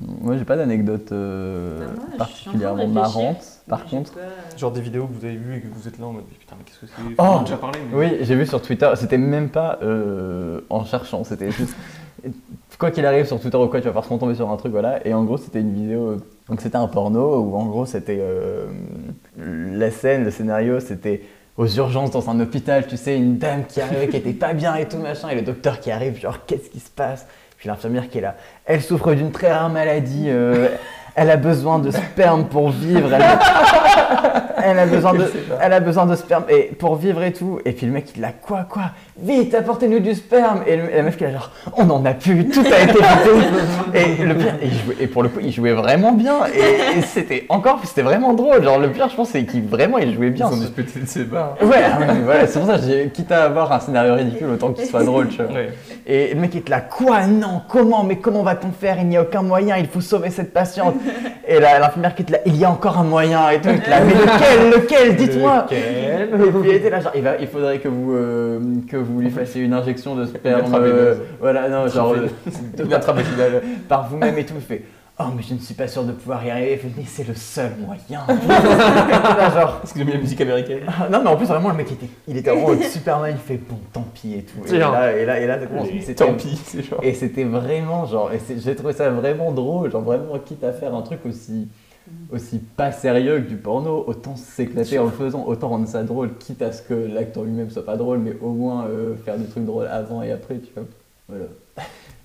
[0.00, 3.44] moi j'ai pas d'anecdote euh, Bah, moi, particulièrement marrante.
[3.68, 5.98] Par contre, pas, euh, Genre des vidéos que vous avez vues et que vous êtes
[5.98, 7.96] là en mode putain, mais qu'est-ce que c'est Oh On en a déjà parlé, mais.
[7.96, 11.74] oui, j'ai vu sur Twitter, c'était même pas euh, en cherchant, c'était juste.
[12.78, 15.04] Quoi qu'il arrive sur Twitter ou quoi, tu vas forcément tomber sur un truc, voilà.
[15.06, 16.16] Et en gros, c'était une vidéo.
[16.48, 18.18] Donc, c'était un porno où en gros, c'était.
[18.20, 18.66] euh,
[19.36, 21.22] la scène, le scénario, c'était
[21.56, 24.76] aux urgences dans un hôpital, tu sais, une dame qui arrivait, qui était pas bien
[24.76, 27.26] et tout, machin, et le docteur qui arrive, genre, qu'est-ce qui se passe?
[27.58, 28.36] Puis l'infirmière qui est là.
[28.66, 30.68] Elle souffre d'une très rare maladie, euh,
[31.16, 33.24] elle a besoin de sperme pour vivre, elle,
[34.64, 35.24] elle a besoin de,
[35.60, 37.58] elle a besoin de sperme et pour vivre et tout.
[37.64, 38.82] Et puis le mec il a quoi quoi?
[39.20, 40.60] Vite apportez-nous du sperme.
[40.66, 42.80] Et, le- et la meuf qui est là genre on en a plus, tout a
[42.82, 44.20] été vidé.
[44.20, 46.98] Et le pire, et, il jouait- et pour le coup il jouait vraiment bien et,
[46.98, 48.62] et c'était encore, c'était vraiment drôle.
[48.62, 50.48] Genre le pire je pense c'est qu'il vraiment il jouait Ils bien.
[50.48, 51.56] sont disputés de ses barres.
[51.60, 52.78] Ouais, ouais, voilà, c'est pour ça
[53.12, 55.28] quitte à avoir un scénario ridicule autant qu'il soit drôle.
[55.28, 55.52] Tu vois.
[55.52, 55.70] Ouais.
[56.10, 58.96] Et le mec est là, quoi Non, comment Mais comment va-t-on faire?
[58.98, 60.94] Il n'y a aucun moyen, il faut sauver cette patiente.
[61.46, 63.68] Et l'infirmière qui est là, il y a encore un moyen et tout.
[63.70, 67.36] il est là, mais lequel Lequel Dites-moi Et puis il était là, genre, il, va,
[67.38, 70.74] il faudrait que vous, euh, que vous lui fassiez une injection de sperme.
[70.74, 72.28] euh, voilà, non, genre, euh,
[73.88, 74.54] par vous-même et tout.
[74.56, 74.82] Il fait,
[75.20, 76.76] oh, mais je ne suis pas sûr de pouvoir y arriver.
[76.76, 78.24] Fait, mais c'est le seul moyen.
[78.28, 80.80] Genre, Parce ont mis la musique américaine?
[80.86, 83.34] ah, non, mais en plus, vraiment, le mec était, il était en mode Superman.
[83.34, 84.64] Il fait, bon, tant pis et tout.
[84.72, 85.58] Et là, et là, et là,
[86.00, 87.00] C'était- Tant pis, c'est genre.
[87.02, 90.94] et c'était vraiment genre, et j'ai trouvé ça vraiment drôle, genre vraiment quitte à faire
[90.94, 91.68] un truc aussi,
[92.32, 96.34] aussi pas sérieux que du porno, autant s'éclater en le faisant, autant rendre ça drôle,
[96.38, 99.46] quitte à ce que l'acteur lui-même soit pas drôle, mais au moins euh, faire des
[99.46, 100.84] trucs drôles avant et après, tu vois.
[101.28, 101.44] Voilà.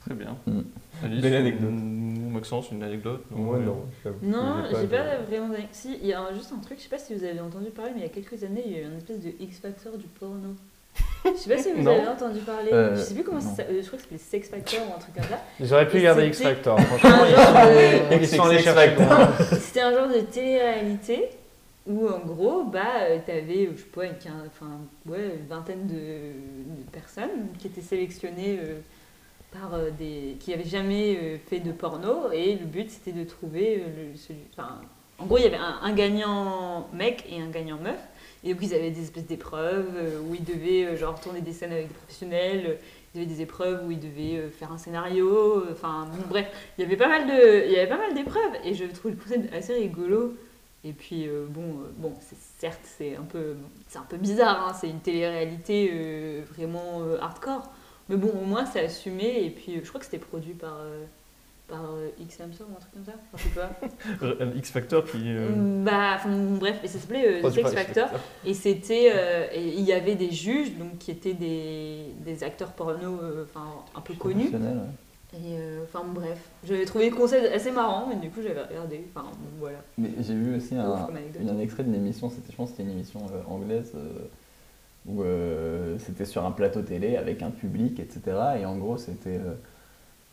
[0.06, 0.36] Très bien.
[0.48, 0.62] Mm.
[1.04, 1.70] Alice, Belle anecdote.
[2.34, 3.86] Maxence, une anecdote Moi, non.
[4.24, 5.70] Non, j'ai pas vraiment d'anecdote.
[5.72, 7.70] Si, il y a un- juste un truc, je sais pas si vous avez entendu
[7.70, 9.98] parler, mais il y a quelques années, il y a eu une espèce de X-Factor
[9.98, 10.56] du porno.
[11.26, 11.92] Je sais pas si vous Non.
[11.92, 12.72] avez entendu parler.
[12.74, 13.56] Euh, je sais plus comment non.
[13.56, 15.40] ça euh, Je crois que c'était Sex Factor ou un truc comme ça.
[15.62, 16.80] J'aurais pu Et garder X c'était Factor.
[16.80, 18.96] un Franchement, genre de- ils sont allés chercher.
[19.60, 21.30] C'était un genre de télé-réalité
[21.88, 24.72] où en gros, bah, euh, t'avais, je sais pas, une, quin- enfin,
[25.08, 28.80] ouais, une vingtaine de, de personnes qui étaient sélectionnées euh,
[29.54, 30.38] par euh, des.
[30.40, 34.18] qui n'avaient jamais euh, fait de porno et le but c'était de trouver euh, le,
[34.18, 34.40] celui.
[34.52, 34.82] Enfin,
[35.20, 38.00] en gros, il y avait un, gagnant mec et un gagnant meuf.
[38.44, 39.88] Et donc, ils avaient des espèces d'épreuves
[40.28, 42.80] où ils devaient genre tourner des scènes avec des professionnels.
[43.14, 45.64] Ils avaient des épreuves où ils devaient faire un scénario.
[45.72, 48.74] Enfin, bref, il y avait pas mal de, il y avait pas mal d'épreuves et
[48.74, 50.36] je trouve le concept assez rigolo.
[50.84, 52.14] Et puis bon, bon,
[52.58, 53.56] certes c'est un peu,
[53.88, 54.68] c'est un peu bizarre.
[54.68, 57.72] hein, c'est une télé-réalité vraiment hardcore.
[58.10, 59.44] Mais bon, au moins c'est assumé.
[59.46, 61.04] Et puis euh, je crois que c'était produit par euh,
[61.68, 63.14] par euh, X Hamster ou un truc comme ça.
[63.34, 64.46] Enfin, je sais pas.
[64.58, 65.22] X Factor qui.
[65.26, 68.10] euh, Bah, enfin, bref, et ça s'appelait euh, X Factor.
[68.46, 72.72] Et c'était, euh, et il y avait des juges donc qui étaient des, des acteurs
[72.74, 74.50] porno, euh, enfin un peu connus.
[74.50, 74.84] Professionnel, ouais.
[75.36, 79.04] Et euh, enfin bref, j'avais trouvé le concept assez marrant, mais du coup j'avais regardé.
[79.16, 79.26] Enfin
[79.58, 79.80] voilà.
[79.98, 81.08] Mais j'ai vu aussi un,
[81.50, 84.10] un extrait d'une émission, c'était, je pense que c'était une émission euh, anglaise, euh,
[85.06, 88.22] où euh, c'était sur un plateau télé avec un public, etc.
[88.62, 89.38] Et en gros, c'était.
[89.38, 89.54] euh,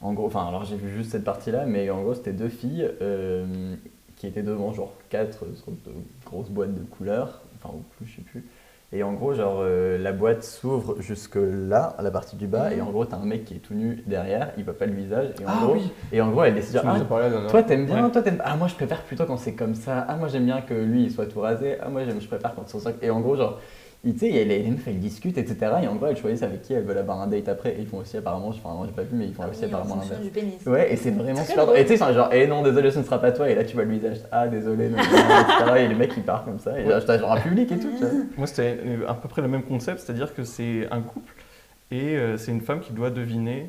[0.00, 2.88] en gros, enfin, alors j'ai vu juste cette partie-là, mais en gros, c'était deux filles
[3.02, 3.74] euh,
[4.16, 5.90] qui étaient devant, genre, quatre de
[6.24, 8.44] grosses boîtes de couleurs, enfin, ou plus, je sais plus.
[8.92, 12.80] Et en gros, genre, la boîte s'ouvre jusque là, à la partie du bas, et
[12.80, 15.28] en gros, t'as un mec qui est tout nu derrière, il voit pas le visage,
[15.40, 15.92] et en, Ah gros, oui.
[16.12, 16.98] et en gros, elle décide, ah,
[17.48, 18.10] toi t'aimes bien, Ouais.
[18.10, 20.04] toi t'aimes Ah moi je préfère plutôt quand c'est comme ça.
[20.08, 21.76] Ah moi j'aime bien que lui il soit tout rasé.
[21.80, 22.90] Ah moi j'aime, je préfère quand c'est ça.
[23.00, 23.60] Et en gros genre,
[24.02, 25.56] tu sais, il y a les, les meufs elles discutent etc.
[25.82, 27.72] Et en gros elles choisissent avec qui elles veulent avoir un date après.
[27.72, 29.60] Et ils font aussi apparemment, enfin moi j'ai pas vu mais ils font Ah aussi
[29.60, 30.20] oui, en apparemment l'inverse.
[30.22, 30.54] du pénis.
[30.66, 31.66] Ouais et c'est vraiment super.
[31.66, 31.76] drôle.
[31.78, 33.50] Et tu sais c'est genre, eh non désolé ce ne sera pas toi.
[33.50, 35.84] Et là tu vois le visage, ah désolé, non, non, etc.
[35.84, 36.78] Et les mecs ils partent comme ça.
[36.80, 37.90] Et là t'as genre un public et tout.
[37.98, 38.10] tu vois.
[38.38, 41.34] Moi, c'était euh, à peu près le même concept, c'est-à-dire que c'est un couple
[41.90, 43.66] et euh, c'est une femme qui doit deviner.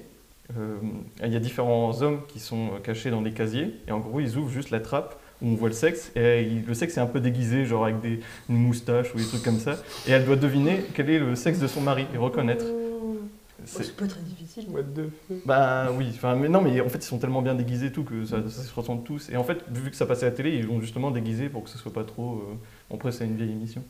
[0.57, 0.75] euh,
[1.23, 4.37] il y a différents hommes qui sont cachés dans des casiers et en gros, ils
[4.37, 7.05] ouvrent juste la trappe où on voit le sexe et il- le sexe est un
[7.07, 9.77] peu déguisé, genre avec des, une moustache ou des trucs comme ça.
[10.07, 12.65] Et elle doit deviner quel est le sexe de son mari et reconnaître.
[12.65, 13.17] Ouh.
[13.63, 14.65] C'est- C'est pas très difficile.
[14.71, 15.37] What the fuck?
[15.45, 18.03] Bah oui, enfin mais non mais en fait ils sont tellement bien déguisés et tout
[18.03, 19.29] que ça, ça se ressemble tous.
[19.29, 21.63] Et en fait vu que ça passait à la télé, ils l'ont justement déguisé pour
[21.63, 22.37] que ce soit pas trop.
[22.37, 22.55] euh,
[22.93, 23.83] Après c'est une vieille émission.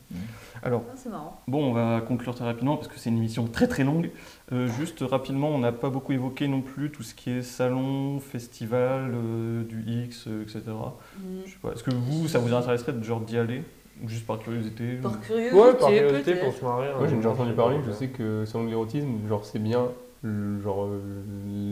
[0.63, 1.41] Alors Ah, c'est marrant.
[1.47, 4.11] bon, on va conclure très rapidement parce que c'est une émission très très longue.
[4.51, 8.19] Euh, juste rapidement, on n'a pas beaucoup évoqué non plus tout ce qui est salon,
[8.19, 10.61] festival, euh, du X, euh, etc.
[10.67, 11.23] Mm.
[11.45, 11.71] Je sais pas.
[11.71, 13.63] Est-ce que vous, ça vous intéresserait de genre d'y aller
[14.05, 16.89] juste par curiosité ou- Par curiosité, Ouais, par curiosité pour se marrer.
[16.97, 17.17] Moi j'ai hein.
[17.17, 19.87] déjà entendu parler, je sais que selon l'érotisme, genre c'est bien
[20.23, 21.01] genre euh,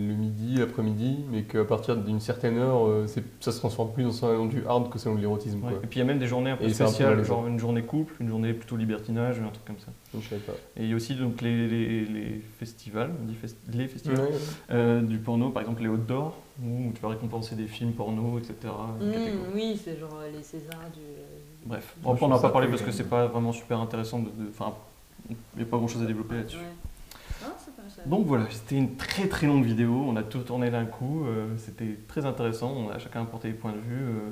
[0.10, 4.04] le midi, l'après-midi, mais qu'à partir d'une certaine heure, euh, c'est- ça se transforme plus
[4.04, 5.64] dans un salon du hard que salon de l'érotisme.
[5.64, 5.74] Ouais.
[5.84, 7.24] Et puis il y a même des journées un peu Et c'est un peu spéciales,
[7.24, 9.92] genre une journée couple, une journée plutôt libertinage, un truc comme ça.
[10.14, 10.54] Donc, je savais pas.
[10.78, 14.20] Et il y a aussi donc les, les, les festivals, on dit fest- les festivals
[14.20, 14.32] Ouais.
[14.72, 18.40] euh, du porno, par exemple les Hautes d'Or, où tu vas récompenser des films porno,
[18.40, 18.56] etc.
[19.00, 21.02] Mmh, oui, c'est genre les Césars du.
[21.68, 24.26] Bref, Bon, on n'a trouve pas parlé parce que c'est pas vraiment super intéressant de.
[24.26, 24.74] de- Enfin,
[25.30, 26.58] il n'y a pas grand chose à développer là-dessus.
[28.06, 31.48] Donc voilà, c'était une très très longue vidéo, on a tout tourné d'un coup, euh,
[31.58, 34.32] c'était très intéressant, on a chacun apporté des points de vue, euh,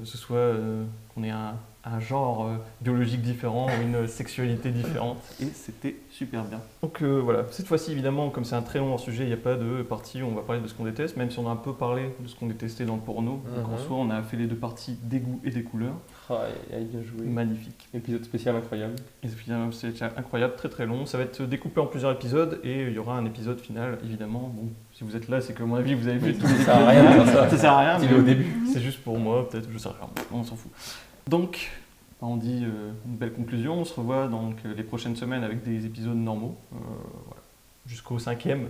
[0.00, 0.84] que ce soit euh,
[1.14, 1.54] qu'on ait un,
[1.84, 2.48] un genre
[2.80, 6.60] biologique différent ou une sexualité différente, et c'était super bien.
[6.82, 9.56] Donc voilà, cette fois-ci évidemment, comme c'est un très long sujet, il n'y a pas
[9.56, 11.56] de partie où on va parler de ce qu'on déteste, même si on a un
[11.56, 13.78] peu parlé de ce qu'on détestait dans le porno, donc en Mhm.
[13.86, 15.96] soi on a fait les deux parties des goûts et des couleurs,
[16.36, 17.26] aïe, bien joué.
[17.26, 17.88] magnifique.
[17.94, 18.94] Épisode spécial incroyable.
[19.36, 21.06] Finalement, c'est incroyable, très très long.
[21.06, 24.52] Ça va être découpé en plusieurs épisodes et il y aura un épisode final, évidemment.
[24.54, 26.58] Bon, si vous êtes là, c'est que à mon avis, vous avez vu tous les
[26.58, 27.50] Ça sert à rien ça.
[27.50, 28.46] Ça sert à rien, mais au début.
[28.72, 30.08] c'est juste pour moi, peut-être, je sais rien.
[30.32, 30.70] On s'en fout.
[31.28, 31.70] Donc,
[32.22, 33.80] on dit euh, une belle conclusion.
[33.80, 36.56] On se revoit donc euh, les prochaines semaines avec des épisodes normaux.
[36.72, 36.76] Euh,
[37.26, 37.42] voilà.
[37.86, 38.68] Jusqu'au cinquième.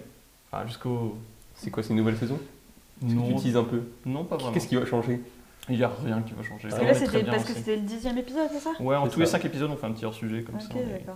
[0.50, 1.16] Enfin, jusqu'au.
[1.54, 2.38] C'est quoi, c'est une nouvelle saison?
[3.00, 3.82] Tu Non, utilises un peu.
[4.06, 4.52] non, pas vraiment.
[4.52, 5.20] Qu'est-ce qui va changer?
[5.70, 6.68] Il n'y a rien qui va changer.
[6.68, 7.60] Parce Ça que là, c'était bien parce que lancé.
[7.60, 8.70] c'était le dixième épisode, c'est ça?
[8.80, 9.32] Ouais, en C'est tous les ça.
[9.32, 10.68] cinq épisodes, on fait un petit hors-sujet comme ça.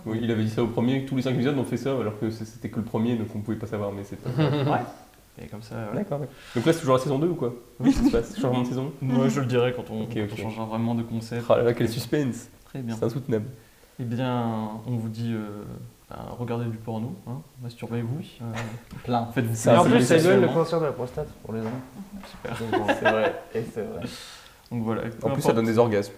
[0.05, 2.17] Oui, il avait dit ça au premier, tous les 5 épisodes on fait ça, alors
[2.19, 4.85] que c'était que le premier, donc on pouvait pas savoir, mais c'est pas grave.
[5.41, 5.99] Et comme ça, voilà.
[6.01, 6.19] D'accord.
[6.19, 7.53] Donc là, c'est toujours la saison 2 ou quoi?
[7.83, 8.91] Qu'est-ce qui se passe Changement de saison?
[9.01, 10.29] Moi, je le dirai quand on, Ok, quand ok.
[10.33, 11.43] on changera vraiment de concept.
[11.49, 12.95] Ah là là, quel suspense Très bien.
[12.95, 13.45] C'est insoutenable.
[13.99, 15.63] Eh bien, on vous dit, euh,
[16.09, 18.45] ben, regardez du porno, hein, masturbez-vous, euh,
[19.03, 19.25] Plein.
[19.33, 21.59] faites-vous Ça, Et en plaisir plus, ça donne le cancer de la prostate pour les
[21.59, 21.67] hommes.
[22.31, 22.57] Super.
[22.97, 24.01] C'est vrai, et c'est vrai.
[24.75, 25.03] Donc voilà.
[25.23, 26.13] En plus, ça donne des orgasmes.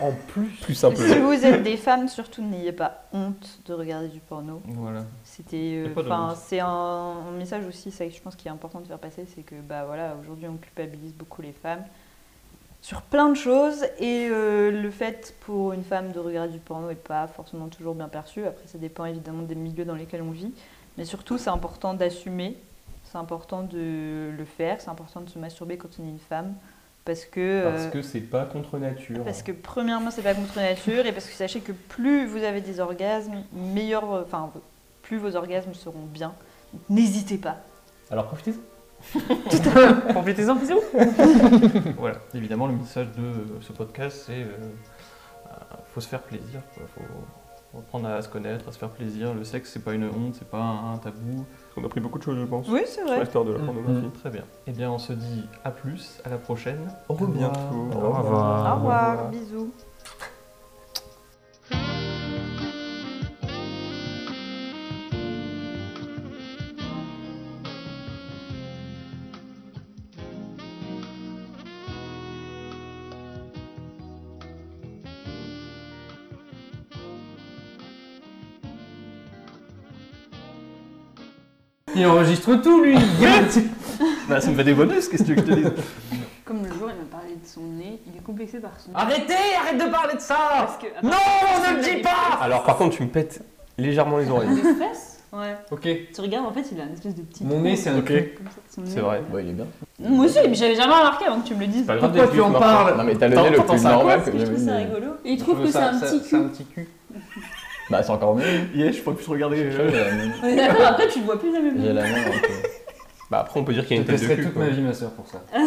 [0.00, 0.48] En plus.
[0.62, 0.96] Plus simple.
[0.96, 4.62] si vous êtes des femmes, surtout n'ayez pas honte de regarder du porno.
[4.64, 5.04] Voilà.
[5.24, 8.98] C'était, euh, c'est un, un message aussi, ça, je pense, qui est important de faire
[8.98, 11.84] passer, c'est que, bah voilà, aujourd'hui, on culpabilise beaucoup les femmes
[12.80, 16.90] sur plein de choses, et euh, le fait pour une femme de regarder du porno
[16.90, 18.44] est pas forcément toujours bien perçu.
[18.44, 20.52] Après, ça dépend évidemment des milieux dans lesquels on vit,
[20.98, 22.56] mais surtout, c'est important d'assumer,
[23.04, 26.54] c'est important de le faire, c'est important de se masturber quand on est une femme,
[27.04, 29.24] parce que Parce euh, que c'est pas contre nature.
[29.24, 32.60] parce que premièrement, c'est pas contre nature et parce que sachez que plus vous avez
[32.60, 34.50] des orgasmes, meilleur, euh, enfin,
[35.02, 36.32] plus vos orgasmes seront bien.
[36.72, 37.56] Donc, N'hésitez pas.
[38.10, 38.54] Alors profitez
[40.10, 40.80] Profitez-en, bisous.
[41.98, 42.18] voilà.
[42.34, 44.46] Évidemment, le message de euh, ce podcast, c'est euh,
[45.46, 45.50] euh,
[45.92, 46.60] faut se faire plaisir.
[46.74, 46.84] quoi.
[46.94, 47.02] Faut,
[47.72, 49.34] faut apprendre à se connaître, à se faire plaisir.
[49.34, 51.44] Le sexe, c'est pas une honte, c'est pas un tabou.
[51.76, 52.68] On a pris beaucoup de choses, je pense.
[52.68, 53.20] Oui, c'est Sur vrai.
[53.20, 53.64] l'histoire de la Mm.
[53.66, 54.10] pornographie.
[54.20, 54.42] Très bien.
[54.66, 56.80] Eh bien, on se dit à plus, à la prochaine.
[57.08, 57.52] Au revoir.
[57.72, 58.72] Au Au revoir.
[58.72, 59.70] Au revoir, bisous.
[81.94, 82.96] Il enregistre tout, lui.
[84.28, 85.72] Bah, ça me fait des bonus, qu'est-ce que tu veux que je te dise?
[86.44, 88.96] Comme le jour, il m'a parlé de son nez, il est complexé par son nez.
[88.96, 90.36] Arrêtez, arrête de parler de ça.
[90.58, 92.38] Parce que, Non, apparemment, ne le des pas.
[92.40, 93.42] Alors par contre, tu me pètes
[93.78, 94.48] légèrement les oreilles.
[94.78, 95.20] Fesses?
[95.32, 95.54] Ouais.
[95.70, 95.88] Ok.
[96.14, 97.44] Tu regardes, en fait, il a une espèce de petit.
[97.44, 98.04] Mon trou, nez, c'est un Ok.
[98.06, 98.34] cul.
[98.36, 99.00] comme ça, son C'est nez.
[99.02, 99.22] vrai.
[99.30, 99.66] Bon, il est bien.
[100.00, 101.86] Moi aussi, mais j'avais jamais remarqué avant que tu me le dises.
[101.86, 102.96] Pas grave, Pourquoi tu en parles?
[102.98, 104.44] Non, mais t'as le T'en- nez le t'entends plus ça, normal Parce que que je
[104.50, 105.06] trouve ça rigolo?
[105.24, 106.48] Et il trouve que c'est un petit C'est un cul.
[106.50, 106.88] petit cul.
[107.92, 108.44] Bah, c'est encore mieux.
[108.74, 109.70] Yeah, je pourrais plus regarder.
[109.70, 110.32] J'ai la même.
[110.42, 112.24] On est d'accord, après, tu le vois plus la même J'ai la même.
[113.30, 114.44] Bah après, on peut dire qu'il y Je a une tête de testerai cul.
[114.46, 114.64] toute quoi.
[114.64, 115.42] ma vie, ma soeur, pour ça.
[115.52, 115.58] Ah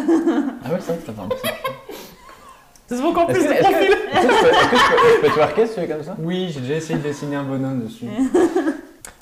[0.72, 1.48] ouais, c'est vrai que ça fait un petit.
[2.88, 4.76] Ça se voit encore Est-ce plus que, est-ce que, est-ce que je peux, est-ce que
[4.76, 6.16] je peux, je peux twerker si tu veux comme ça?
[6.20, 8.06] Oui, j'ai déjà essayé de dessiner un bonhomme dessus.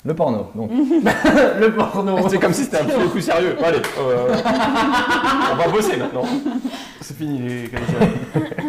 [0.06, 0.70] Le porno, donc.
[1.60, 2.28] le porno.
[2.28, 3.56] C'est comme si c'était un petit peu plus sérieux.
[3.62, 4.34] Allez, euh,
[5.52, 6.24] on va bosser maintenant.
[7.02, 7.92] C'est fini les qualités.